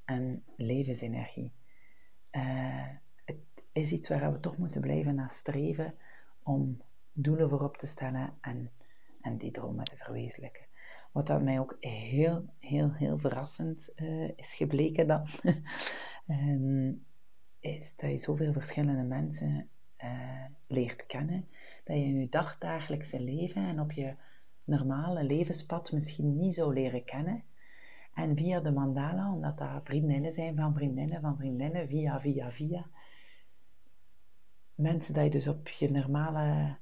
een 0.04 0.44
levensenergie. 0.56 1.52
Uh, 2.32 2.88
het 3.24 3.64
is 3.72 3.92
iets 3.92 4.08
waar 4.08 4.32
we 4.32 4.38
toch 4.38 4.58
moeten 4.58 4.80
blijven 4.80 5.14
naar 5.14 5.30
streven 5.30 5.94
om 6.42 6.82
doelen 7.12 7.48
voorop 7.48 7.76
te 7.76 7.86
stellen 7.86 8.34
en, 8.40 8.70
en 9.20 9.36
die 9.36 9.50
dromen 9.50 9.84
te 9.84 9.96
verwezenlijken. 9.96 10.64
Wat 11.16 11.26
dat 11.26 11.42
mij 11.42 11.60
ook 11.60 11.76
heel, 11.80 12.44
heel, 12.58 12.92
heel 12.92 13.18
verrassend 13.18 13.92
uh, 13.96 14.30
is 14.36 14.54
gebleken 14.54 15.06
dan, 15.06 15.26
um, 16.28 17.04
is 17.60 17.96
dat 17.96 18.10
je 18.10 18.18
zoveel 18.18 18.52
verschillende 18.52 19.02
mensen 19.02 19.68
uh, 20.04 20.44
leert 20.66 21.06
kennen, 21.06 21.48
dat 21.84 21.96
je 21.96 22.02
in 22.02 22.20
je 22.20 22.28
dagdagelijkse 22.28 23.20
leven 23.20 23.66
en 23.66 23.80
op 23.80 23.92
je 23.92 24.14
normale 24.64 25.24
levenspad 25.24 25.92
misschien 25.92 26.36
niet 26.36 26.54
zou 26.54 26.74
leren 26.74 27.04
kennen. 27.04 27.44
En 28.14 28.36
via 28.36 28.60
de 28.60 28.72
mandala, 28.72 29.32
omdat 29.32 29.58
dat 29.58 29.80
vriendinnen 29.84 30.32
zijn 30.32 30.56
van 30.56 30.74
vriendinnen 30.74 31.20
van 31.20 31.36
vriendinnen, 31.36 31.88
via, 31.88 32.20
via, 32.20 32.48
via, 32.48 32.86
mensen 34.74 35.14
die 35.14 35.22
je 35.22 35.30
dus 35.30 35.48
op 35.48 35.68
je 35.68 35.90
normale 35.90 36.76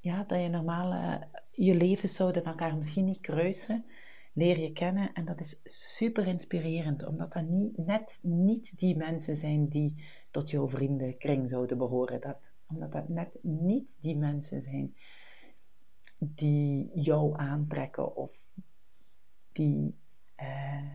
ja, 0.00 0.24
dat 0.24 0.42
je 0.42 0.48
normaal 0.48 0.92
uh, 0.92 1.22
je 1.50 1.74
leven 1.74 2.08
zouden 2.08 2.44
elkaar 2.44 2.76
misschien 2.76 3.04
niet 3.04 3.20
kruisen, 3.20 3.84
leer 4.32 4.58
je 4.58 4.72
kennen. 4.72 5.12
En 5.12 5.24
dat 5.24 5.40
is 5.40 5.60
super 5.64 6.26
inspirerend, 6.26 7.06
omdat 7.06 7.32
dat 7.32 7.48
niet, 7.48 7.76
net 7.76 8.18
niet 8.22 8.78
die 8.78 8.96
mensen 8.96 9.34
zijn 9.34 9.68
die 9.68 10.04
tot 10.30 10.50
jouw 10.50 10.68
vriendenkring 10.68 11.48
zouden 11.48 11.78
behoren. 11.78 12.20
Dat, 12.20 12.50
omdat 12.66 12.92
dat 12.92 13.08
net 13.08 13.38
niet 13.42 13.96
die 14.00 14.16
mensen 14.16 14.62
zijn 14.62 14.94
die 16.18 16.90
jou 16.94 17.38
aantrekken 17.38 18.16
of 18.16 18.52
die, 19.52 19.98
uh, 20.36 20.92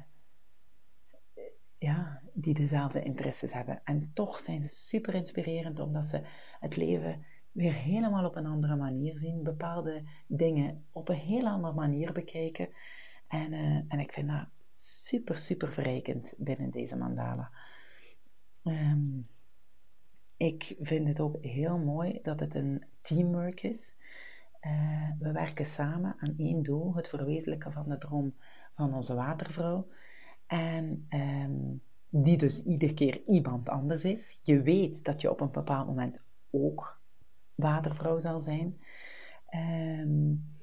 ja, 1.78 2.22
die 2.34 2.54
dezelfde 2.54 3.04
interesses 3.04 3.54
hebben. 3.54 3.82
En 3.84 4.12
toch 4.14 4.40
zijn 4.40 4.62
ze 4.62 4.68
super 4.68 5.14
inspirerend 5.14 5.80
omdat 5.80 6.06
ze 6.06 6.22
het 6.60 6.76
leven 6.76 7.26
weer 7.56 7.74
helemaal 7.74 8.26
op 8.26 8.36
een 8.36 8.46
andere 8.46 8.76
manier 8.76 9.20
zien, 9.20 9.44
bepaalde 9.44 10.04
dingen 10.28 10.86
op 10.92 11.10
een 11.10 11.16
heel 11.16 11.48
andere 11.48 11.74
manier 11.74 12.12
bekijken. 12.14 12.70
En, 13.28 13.54
uh, 13.54 13.82
en 13.88 14.00
ik 14.00 14.14
vind 14.14 14.28
dat 14.28 14.48
super, 14.76 15.38
super 15.38 15.74
verrijkend 15.74 16.34
binnen 16.38 16.72
deze 16.72 16.98
mandala. 16.98 17.52
Um, 18.64 19.28
ik 20.38 20.76
vind 20.80 21.08
het 21.08 21.20
ook 21.20 21.44
heel 21.44 21.78
mooi 21.78 22.20
dat 22.22 22.40
het 22.40 22.56
een 22.56 22.84
teamwork 23.02 23.64
is. 23.64 23.96
Uh, 24.62 25.10
we 25.20 25.32
werken 25.32 25.66
samen 25.66 26.16
aan 26.20 26.34
één 26.38 26.64
doel, 26.64 26.96
het 26.96 27.08
verwezenlijken 27.08 27.72
van 27.72 27.90
de 27.90 27.98
droom 27.98 28.36
van 28.76 28.94
onze 28.94 29.16
watervrouw. 29.16 29.88
En 30.48 31.08
um, 31.10 31.82
die 32.10 32.38
dus 32.38 32.64
iedere 32.64 32.94
keer 32.94 33.22
iemand 33.22 33.70
anders 33.70 34.04
is. 34.04 34.40
Je 34.44 34.62
weet 34.62 35.04
dat 35.04 35.22
je 35.22 35.32
op 35.32 35.42
een 35.42 35.52
bepaald 35.52 35.88
moment 35.88 36.24
ook 36.50 37.04
watervrouw 37.56 38.20
zal 38.20 38.40
zijn. 38.40 38.80
Um, 39.56 40.54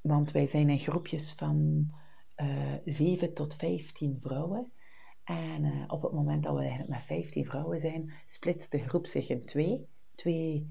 want 0.00 0.30
wij 0.30 0.46
zijn 0.46 0.68
in 0.68 0.78
groepjes 0.78 1.32
van 1.32 1.88
uh, 2.36 2.72
eh, 2.74 2.80
7 2.84 3.34
tot 3.34 3.54
15 3.54 4.20
vrouwen. 4.20 4.72
En 5.24 5.64
uh, 5.64 5.84
op 5.86 6.02
het 6.02 6.12
moment 6.12 6.42
dat 6.42 6.54
we 6.54 6.60
eigenlijk 6.60 6.90
met 6.90 7.02
15 7.02 7.44
vrouwen 7.44 7.80
zijn, 7.80 8.12
splitst 8.26 8.70
de 8.70 8.78
groep 8.78 9.06
zich 9.06 9.28
in 9.28 9.44
twee. 9.44 9.88
Twee 10.14 10.70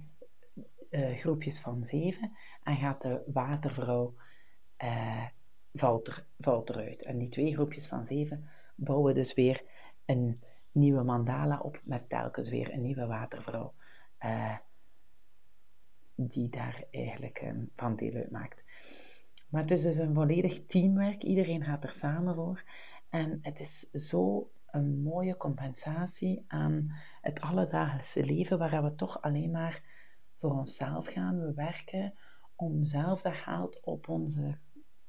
uh, 0.90 1.18
groepjes 1.18 1.60
van 1.60 1.84
7. 1.84 2.32
En 2.64 2.76
gaat 2.76 3.02
de 3.02 3.22
watervrouw 3.34 4.14
valt, 5.74 6.08
er, 6.08 6.26
valt 6.38 6.70
eruit. 6.70 7.04
En 7.04 7.18
die 7.18 7.30
twee 7.30 7.54
groepjes 7.54 7.86
van 7.86 8.06
7 8.06 8.50
bouwen 8.76 9.14
dus 9.14 9.34
weer 9.34 9.64
een 10.06 10.38
nieuwe 10.72 11.04
mandala 11.04 11.60
op 11.60 11.80
met 11.86 12.10
telkens 12.10 12.50
weer 12.50 12.74
een 12.74 12.82
nieuwe 12.82 13.06
watervrouw 13.06 13.74
die 16.28 16.50
daar 16.50 16.84
eigenlijk 16.92 17.42
um, 17.42 17.72
van 17.76 17.96
deel 17.96 18.14
uitmaakt. 18.14 18.66
Maar 19.50 19.62
het 19.62 19.72
is 19.72 19.82
dus 19.82 19.98
een 19.98 20.14
volledig 20.14 20.66
teamwerk. 20.66 21.24
Iedereen 21.24 21.64
gaat 21.64 21.84
er 21.84 21.90
samen 21.90 22.36
voor. 22.36 22.64
En 23.10 23.40
het 23.42 23.60
is 23.60 23.90
zo 23.92 24.52
een 24.66 25.02
mooie 25.02 25.38
compensatie 25.38 26.46
aan 26.48 26.92
het 27.22 27.42
alledaagse 27.42 28.26
leven, 28.26 28.58
waar 28.58 28.84
we 28.84 28.96
toch 28.96 29.22
alleen 29.22 29.52
maar 29.52 29.84
voor 30.36 30.52
onszelf 30.52 31.08
gaan. 31.08 31.40
We 31.40 31.54
werken 31.54 32.14
om 32.56 32.86
zelf 32.86 33.22
dat 33.22 33.36
geld 33.36 33.80
op 33.84 34.10
onze 34.10 34.58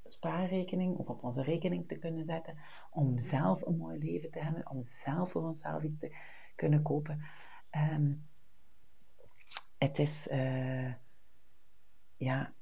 spaarrekening 0.04 0.96
of 0.96 1.08
op 1.08 1.22
onze 1.22 1.42
rekening 1.42 1.88
te 1.88 1.98
kunnen 1.98 2.24
zetten, 2.24 2.58
om 2.90 3.18
zelf 3.18 3.66
een 3.66 3.76
mooi 3.76 3.98
leven 3.98 4.30
te 4.30 4.40
hebben, 4.40 4.70
om 4.70 4.82
zelf 4.82 5.30
voor 5.30 5.42
onszelf 5.42 5.82
iets 5.82 5.98
te 5.98 6.16
kunnen 6.56 6.82
kopen. 6.82 7.24
Um, 7.92 8.30
het 9.82 9.98
is, 9.98 10.28
uh, 10.32 10.92
ja, 12.16 12.52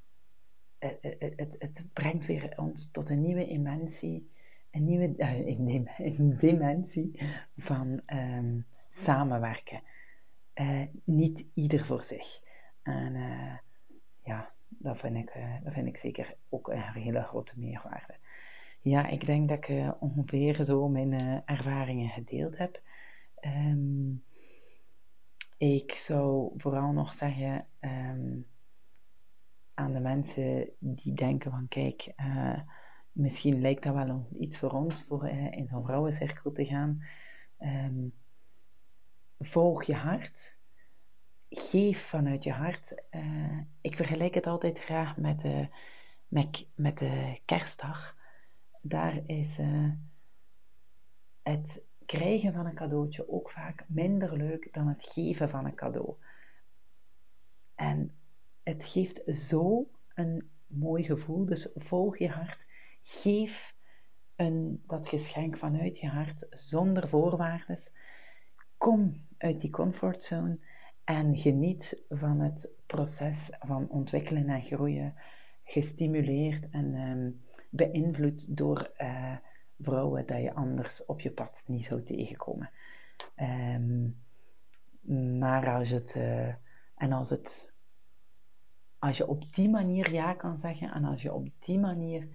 het, 0.79 1.17
het, 1.19 1.57
het, 1.59 1.89
brengt 1.93 2.27
weer 2.27 2.53
ons 2.57 2.91
tot 2.91 3.11
een 3.11 3.21
nieuwe 3.21 3.47
dimensie, 3.47 4.29
een 4.71 4.85
nieuwe 4.85 5.15
uh, 5.17 6.39
dimensie 6.41 7.21
van 7.57 8.03
um, 8.13 8.67
samenwerken. 8.91 9.81
Uh, 10.55 10.83
niet 11.05 11.45
ieder 11.55 11.87
voor 11.87 12.05
zich. 12.05 12.41
En 12.83 13.15
ja, 14.23 14.53
dat 14.69 14.99
vind, 14.99 15.17
ik, 15.17 15.33
dat 15.65 15.73
vind 15.73 15.87
ik 15.87 15.97
zeker 15.97 16.37
ook 16.49 16.69
een 16.69 16.83
hele 16.83 17.23
grote 17.23 17.53
meerwaarde. 17.57 18.15
Ja, 18.81 19.07
ik 19.07 19.27
denk 19.27 19.49
dat 19.49 19.69
ik 19.69 19.95
ongeveer 20.01 20.65
zo 20.65 20.89
mijn 20.89 21.43
ervaringen 21.45 22.09
gedeeld 22.09 22.59
heb. 22.59 22.81
Um, 23.41 24.23
ik 25.61 25.93
zou 25.93 26.53
vooral 26.57 26.93
nog 26.93 27.13
zeggen, 27.13 27.67
um, 27.81 28.47
aan 29.75 29.93
de 29.93 30.01
mensen 30.01 30.71
die 30.79 31.13
denken 31.15 31.51
van 31.51 31.69
kijk, 31.69 32.13
uh, 32.17 32.61
misschien 33.13 33.61
lijkt 33.61 33.83
dat 33.83 33.95
wel 33.95 34.29
iets 34.39 34.59
voor 34.59 34.71
ons, 34.71 35.03
voor 35.03 35.31
uh, 35.31 35.53
in 35.53 35.69
zo'n 35.69 35.85
vrouwencirkel 35.85 36.53
te 36.53 36.65
gaan. 36.65 37.03
Um, 37.59 38.15
volg 39.39 39.83
je 39.85 39.95
hart. 39.95 40.57
Geef 41.49 42.01
vanuit 42.01 42.45
je 42.45 42.53
hart. 42.53 43.03
Uh, 43.11 43.61
ik 43.81 43.97
vergelijk 43.97 44.35
het 44.35 44.47
altijd 44.47 44.79
graag 44.79 45.17
met, 45.17 45.41
de, 45.41 45.67
met, 46.29 46.69
met 46.75 46.99
de 46.99 47.41
kerstdag. 47.45 48.17
Daar 48.83 49.21
is 49.27 49.59
het 51.43 51.83
krijgen 52.11 52.53
van 52.53 52.67
een 52.67 52.75
cadeautje 52.75 53.29
ook 53.29 53.51
vaak 53.51 53.85
minder 53.89 54.37
leuk 54.37 54.73
dan 54.73 54.89
het 54.89 55.03
geven 55.03 55.49
van 55.49 55.65
een 55.65 55.75
cadeau. 55.75 56.15
En 57.75 58.15
het 58.63 58.85
geeft 58.85 59.23
zo 59.27 59.91
een 60.15 60.51
mooi 60.67 61.05
gevoel. 61.05 61.45
Dus 61.45 61.71
volg 61.75 62.19
je 62.19 62.29
hart. 62.29 62.67
Geef 63.03 63.75
een, 64.37 64.83
dat 64.87 65.09
geschenk 65.09 65.57
vanuit 65.57 65.99
je 65.99 66.09
hart 66.09 66.47
zonder 66.51 67.09
voorwaarden. 67.09 67.79
Kom 68.77 69.13
uit 69.39 69.61
die 69.61 69.71
comfortzone 69.71 70.59
en 71.05 71.37
geniet 71.37 72.05
van 72.09 72.41
het 72.41 72.73
proces 72.87 73.51
van 73.59 73.89
ontwikkelen 73.89 74.49
en 74.49 74.63
groeien. 74.63 75.15
Gestimuleerd 75.65 76.71
en 76.71 76.95
um, 76.95 77.41
beïnvloed 77.71 78.57
door 78.57 78.93
uh, 78.99 79.37
vrouwen 79.81 80.27
dat 80.27 80.43
je 80.43 80.55
anders 80.55 81.07
op 81.07 81.21
je 81.21 81.31
pad 81.31 81.65
niet 81.67 81.85
zou 81.85 82.03
tegenkomen. 82.03 82.71
Um, 83.37 84.23
maar 85.39 85.69
als 85.69 85.89
het, 85.89 86.15
uh, 86.17 86.49
en 86.95 87.13
als 87.13 87.31
het 87.31 87.75
als 89.01 89.17
je 89.17 89.27
op 89.27 89.55
die 89.55 89.69
manier 89.69 90.13
ja 90.13 90.35
kan 90.35 90.59
zeggen 90.59 90.93
en 90.93 91.05
als 91.05 91.23
je 91.23 91.33
op 91.33 91.49
die 91.59 91.79
manier 91.79 92.29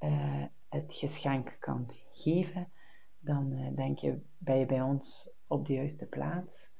uh, 0.00 0.44
het 0.68 0.94
geschenk 0.94 1.56
kan 1.60 1.90
geven, 2.12 2.68
dan 3.18 3.52
uh, 3.52 3.76
denk 3.76 3.98
je, 3.98 4.20
ben 4.38 4.58
je 4.58 4.66
bij 4.66 4.80
ons 4.82 5.30
op 5.46 5.66
de 5.66 5.72
juiste 5.72 6.06
plaats 6.06 6.70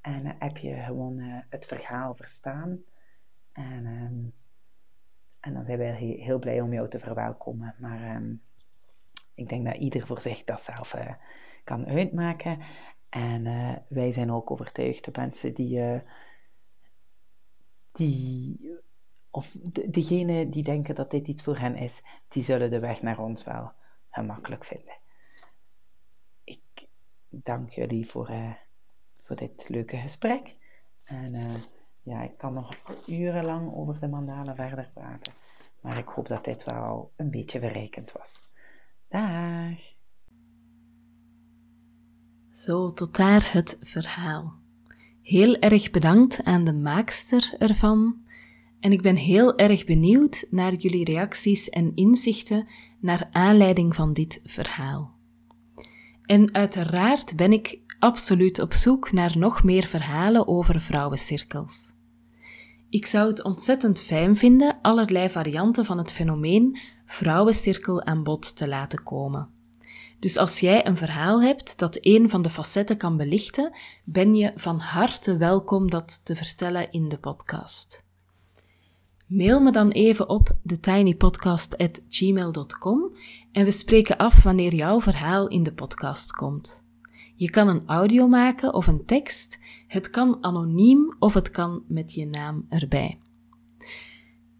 en 0.00 0.36
heb 0.38 0.56
je 0.56 0.74
gewoon 0.74 1.18
het 1.48 1.66
verhaal 1.66 2.14
verstaan. 2.14 2.82
En, 3.52 3.86
um, 3.86 4.32
en 5.40 5.54
dan 5.54 5.64
zijn 5.64 5.78
wij 5.78 5.94
heel, 5.94 6.38
blij 6.38 6.60
om 6.60 6.72
jou 6.72 6.88
te 6.88 6.98
verwelkomen. 6.98 7.74
Maar 7.78 8.16
um, 8.16 8.42
ik 9.40 9.48
denk 9.48 9.64
dat 9.64 9.76
ieder 9.76 10.06
voor 10.06 10.20
zich 10.20 10.44
dat 10.44 10.60
zelf 10.60 10.94
kan 11.64 11.86
uitmaken. 11.86 12.58
En 13.08 13.44
wij 13.88 14.12
zijn 14.12 14.32
ook 14.32 14.50
overtuigd 14.50 15.04
de 15.04 15.10
mensen 15.14 15.54
die 15.54 16.00
die, 17.92 18.60
of 19.30 19.52
de, 19.52 19.90
degene 19.90 20.48
die 20.48 20.62
denken 20.62 20.94
dat 20.94 21.10
dit 21.10 21.28
iets 21.28 21.42
voor 21.42 21.58
hen 21.58 21.74
is, 21.74 22.02
die 22.28 22.42
zullen 22.42 22.70
de 22.70 22.80
weg 22.80 23.02
naar 23.02 23.18
ons 23.18 23.44
wel 23.44 23.72
gemakkelijk 24.10 24.64
vinden. 24.64 24.98
Ik 26.44 26.88
dank 27.28 27.70
jullie 27.70 28.10
voor, 28.10 28.30
voor 29.14 29.36
dit 29.36 29.68
leuke 29.68 29.96
gesprek. 29.96 30.56
En 31.04 31.62
ja, 32.02 32.22
ik 32.22 32.36
kan 32.36 32.52
nog 32.52 32.76
urenlang 33.06 33.74
over 33.74 34.00
de 34.00 34.08
mandalen 34.08 34.54
verder 34.54 34.90
praten. 34.94 35.32
Maar 35.80 35.98
ik 35.98 36.08
hoop 36.08 36.28
dat 36.28 36.44
dit 36.44 36.64
wel 36.64 37.12
een 37.16 37.30
beetje 37.30 37.58
verrijkend 37.58 38.12
was. 38.12 38.40
Dag! 39.10 39.78
Zo, 42.52 42.92
tot 42.92 43.16
daar 43.16 43.52
het 43.52 43.78
verhaal. 43.80 44.54
Heel 45.22 45.56
erg 45.56 45.90
bedankt 45.90 46.44
aan 46.44 46.64
de 46.64 46.72
maakster 46.72 47.54
ervan. 47.58 48.16
En 48.80 48.92
ik 48.92 49.02
ben 49.02 49.16
heel 49.16 49.56
erg 49.56 49.84
benieuwd 49.84 50.46
naar 50.50 50.74
jullie 50.74 51.04
reacties 51.04 51.68
en 51.68 51.92
inzichten 51.94 52.68
naar 53.00 53.28
aanleiding 53.30 53.94
van 53.94 54.12
dit 54.12 54.40
verhaal. 54.44 55.18
En 56.24 56.54
uiteraard 56.54 57.36
ben 57.36 57.52
ik 57.52 57.78
absoluut 57.98 58.58
op 58.58 58.72
zoek 58.72 59.12
naar 59.12 59.38
nog 59.38 59.64
meer 59.64 59.84
verhalen 59.84 60.48
over 60.48 60.80
vrouwencirkels. 60.80 61.92
Ik 62.90 63.06
zou 63.06 63.28
het 63.28 63.42
ontzettend 63.42 64.00
fijn 64.00 64.36
vinden 64.36 64.78
allerlei 64.82 65.30
varianten 65.30 65.84
van 65.84 65.98
het 65.98 66.12
fenomeen 66.12 66.78
vrouwencirkel 67.06 68.04
aan 68.04 68.22
bod 68.22 68.56
te 68.56 68.68
laten 68.68 69.02
komen. 69.02 69.48
Dus 70.18 70.36
als 70.36 70.60
jij 70.60 70.86
een 70.86 70.96
verhaal 70.96 71.42
hebt 71.42 71.78
dat 71.78 71.98
een 72.00 72.30
van 72.30 72.42
de 72.42 72.50
facetten 72.50 72.96
kan 72.96 73.16
belichten, 73.16 73.72
ben 74.04 74.34
je 74.34 74.52
van 74.54 74.78
harte 74.78 75.36
welkom 75.36 75.90
dat 75.90 76.24
te 76.24 76.36
vertellen 76.36 76.90
in 76.90 77.08
de 77.08 77.18
podcast. 77.18 78.04
Mail 79.26 79.60
me 79.60 79.72
dan 79.72 79.90
even 79.90 80.28
op 80.28 80.56
thetinypodcast.gmail.com 80.66 83.16
en 83.52 83.64
we 83.64 83.70
spreken 83.70 84.16
af 84.16 84.42
wanneer 84.42 84.74
jouw 84.74 85.00
verhaal 85.00 85.48
in 85.48 85.62
de 85.62 85.72
podcast 85.72 86.32
komt. 86.32 86.88
Je 87.40 87.50
kan 87.50 87.68
een 87.68 87.82
audio 87.86 88.28
maken 88.28 88.74
of 88.74 88.86
een 88.86 89.04
tekst. 89.04 89.58
Het 89.86 90.10
kan 90.10 90.38
anoniem 90.40 91.16
of 91.18 91.34
het 91.34 91.50
kan 91.50 91.82
met 91.88 92.12
je 92.14 92.26
naam 92.26 92.66
erbij. 92.68 93.18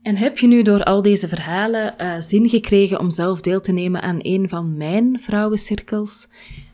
En 0.02 0.16
heb 0.16 0.38
je 0.38 0.46
nu 0.46 0.62
door 0.62 0.84
al 0.84 1.02
deze 1.02 1.28
verhalen 1.28 1.94
uh, 1.98 2.20
zin 2.20 2.48
gekregen 2.48 2.98
om 3.00 3.10
zelf 3.10 3.40
deel 3.40 3.60
te 3.60 3.72
nemen 3.72 4.02
aan 4.02 4.18
een 4.18 4.48
van 4.48 4.76
mijn 4.76 5.20
vrouwencirkels? 5.20 6.28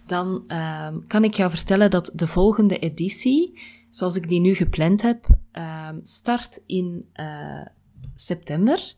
Dan 0.07 0.45
uh, 0.49 0.89
kan 1.07 1.25
ik 1.25 1.35
jou 1.35 1.51
vertellen 1.51 1.91
dat 1.91 2.13
de 2.15 2.27
volgende 2.27 2.79
editie, 2.79 3.61
zoals 3.89 4.17
ik 4.17 4.29
die 4.29 4.41
nu 4.41 4.55
gepland 4.55 5.03
heb, 5.03 5.27
uh, 5.53 5.89
start 6.03 6.63
in 6.67 7.05
uh, 7.15 7.67
september. 8.17 8.95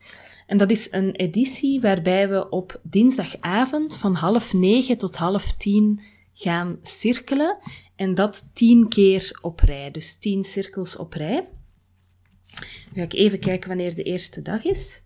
En 0.47 0.59
dat 0.59 0.71
is 0.71 0.93
een 0.93 1.15
editie 1.15 1.81
waarbij 1.81 2.29
we 2.29 2.49
op 2.49 2.81
dinsdagavond 2.83 3.97
van 3.97 4.15
half 4.15 4.53
negen 4.53 4.99
tot 4.99 5.17
half 5.17 5.53
tien 5.53 6.01
gaan 6.39 6.79
cirkelen. 6.83 7.59
En 7.97 8.15
dat 8.15 8.51
tien 8.53 8.89
keer 8.89 9.39
op 9.41 9.61
rij. 9.61 9.91
Dus 9.91 10.19
tien 10.19 10.45
cirkels 10.45 10.97
op 10.97 11.13
rij. 11.13 11.49
Nu 12.93 12.95
ga 12.95 13.03
ik 13.03 13.13
even 13.13 13.39
kijken 13.39 13.69
wanneer 13.69 13.95
de 13.95 14.03
eerste 14.03 14.43
dag 14.43 14.65
is. 14.65 15.03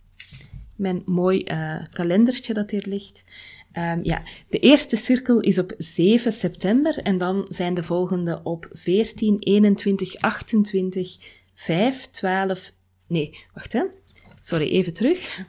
Mijn 0.77 1.03
mooi 1.07 1.45
uh, 1.45 1.85
kalendertje 1.92 2.55
dat 2.55 2.71
hier 2.71 2.85
ligt. 2.87 3.25
Um, 3.73 4.05
ja, 4.05 4.23
de 4.49 4.59
eerste 4.59 4.97
cirkel 4.97 5.40
is 5.40 5.59
op 5.59 5.75
7 5.79 6.33
september 6.33 6.99
en 6.99 7.18
dan 7.18 7.47
zijn 7.49 7.75
de 7.75 7.83
volgende 7.83 8.40
op 8.42 8.68
14, 8.73 9.37
21, 9.38 10.14
28, 10.16 11.16
5, 11.55 12.07
12. 12.07 12.73
Nee, 13.09 13.38
wacht 13.55 13.73
hè. 13.73 13.83
Sorry, 14.38 14.68
even 14.68 14.92
terug. 14.92 15.45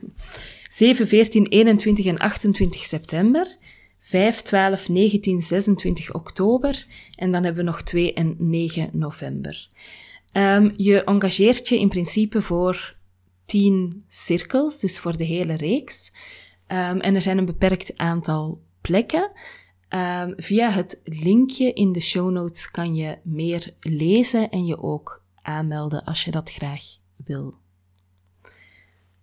7, 0.72 1.08
14, 1.08 1.46
21 1.48 2.06
en 2.06 2.18
28 2.18 2.84
september. 2.84 3.58
5, 4.06 4.42
12, 4.42 4.90
19, 4.90 5.42
26 5.42 6.14
oktober. 6.14 6.86
En 7.16 7.32
dan 7.32 7.44
hebben 7.44 7.66
we 7.66 7.72
nog 7.72 7.82
2 7.82 8.14
en 8.14 8.36
9 8.38 8.90
november. 8.94 9.70
Um, 10.34 10.74
je 10.78 11.04
engageert 11.04 11.68
je 11.68 11.80
in 11.80 11.90
principe 11.90 12.42
voor 12.42 12.96
10 13.46 14.04
cirkels, 14.08 14.80
dus 14.80 15.00
voor 15.00 15.18
de 15.18 15.24
hele 15.24 15.54
reeks. 15.54 16.12
Um, 16.68 17.00
en 17.00 17.16
er 17.16 17.22
zijn 17.22 17.38
een 17.38 17.46
beperkt 17.46 17.98
aantal 17.98 18.62
plekken. 18.82 19.32
Um, 19.90 20.34
via 20.38 20.72
het 20.72 21.02
linkje 21.04 21.74
in 21.74 21.92
de 21.92 22.02
show 22.02 22.32
notes 22.32 22.72
kan 22.72 22.96
je 22.96 23.18
meer 23.24 23.74
lezen 23.80 24.50
en 24.50 24.66
je 24.66 24.82
ook 24.82 25.24
aanmelden 25.42 26.04
als 26.04 26.24
je 26.24 26.32
dat 26.32 26.52
graag 26.52 26.84
wil. 27.26 27.54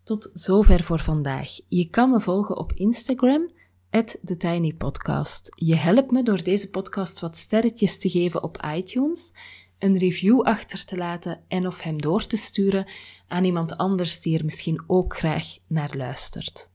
Tot 0.02 0.30
zover 0.34 0.84
voor 0.84 1.00
vandaag. 1.00 1.48
Je 1.68 1.90
kan 1.90 2.10
me 2.10 2.20
volgen 2.20 2.56
op 2.56 2.72
Instagram, 2.72 3.50
TheTinyPodcast. 3.90 5.52
Je 5.54 5.76
helpt 5.76 6.10
me 6.10 6.22
door 6.22 6.42
deze 6.42 6.70
podcast 6.70 7.20
wat 7.20 7.36
sterretjes 7.36 7.98
te 7.98 8.08
geven 8.08 8.42
op 8.42 8.64
iTunes, 8.76 9.32
een 9.78 9.98
review 9.98 10.42
achter 10.42 10.84
te 10.84 10.96
laten 10.96 11.40
en 11.48 11.66
of 11.66 11.80
hem 11.80 12.00
door 12.00 12.26
te 12.26 12.36
sturen 12.36 12.90
aan 13.28 13.44
iemand 13.44 13.76
anders 13.76 14.20
die 14.20 14.38
er 14.38 14.44
misschien 14.44 14.84
ook 14.86 15.16
graag 15.16 15.56
naar 15.66 15.96
luistert. 15.96 16.70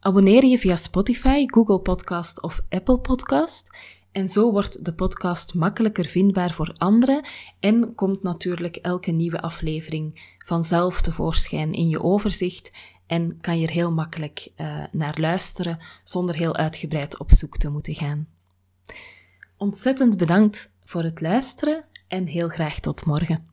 Abonneer 0.00 0.44
je 0.44 0.58
via 0.58 0.76
Spotify, 0.76 1.44
Google 1.46 1.80
Podcast 1.80 2.42
of 2.42 2.60
Apple 2.68 2.98
Podcast 2.98 3.76
en 4.12 4.28
zo 4.28 4.52
wordt 4.52 4.84
de 4.84 4.94
podcast 4.94 5.54
makkelijker 5.54 6.04
vindbaar 6.04 6.52
voor 6.52 6.74
anderen 6.78 7.24
en 7.60 7.94
komt 7.94 8.22
natuurlijk 8.22 8.76
elke 8.76 9.10
nieuwe 9.10 9.40
aflevering 9.40 10.34
vanzelf 10.38 11.00
tevoorschijn 11.00 11.72
in 11.72 11.88
je 11.88 12.02
overzicht 12.02 12.72
en 13.10 13.40
kan 13.40 13.58
je 13.58 13.66
er 13.66 13.72
heel 13.72 13.92
makkelijk 13.92 14.48
uh, 14.56 14.84
naar 14.92 15.20
luisteren 15.20 15.78
zonder 16.02 16.34
heel 16.34 16.56
uitgebreid 16.56 17.18
op 17.18 17.30
zoek 17.32 17.56
te 17.56 17.68
moeten 17.68 17.94
gaan. 17.94 18.28
Ontzettend 19.56 20.16
bedankt 20.16 20.70
voor 20.84 21.02
het 21.02 21.20
luisteren 21.20 21.84
en 22.08 22.26
heel 22.26 22.48
graag 22.48 22.80
tot 22.80 23.04
morgen. 23.04 23.49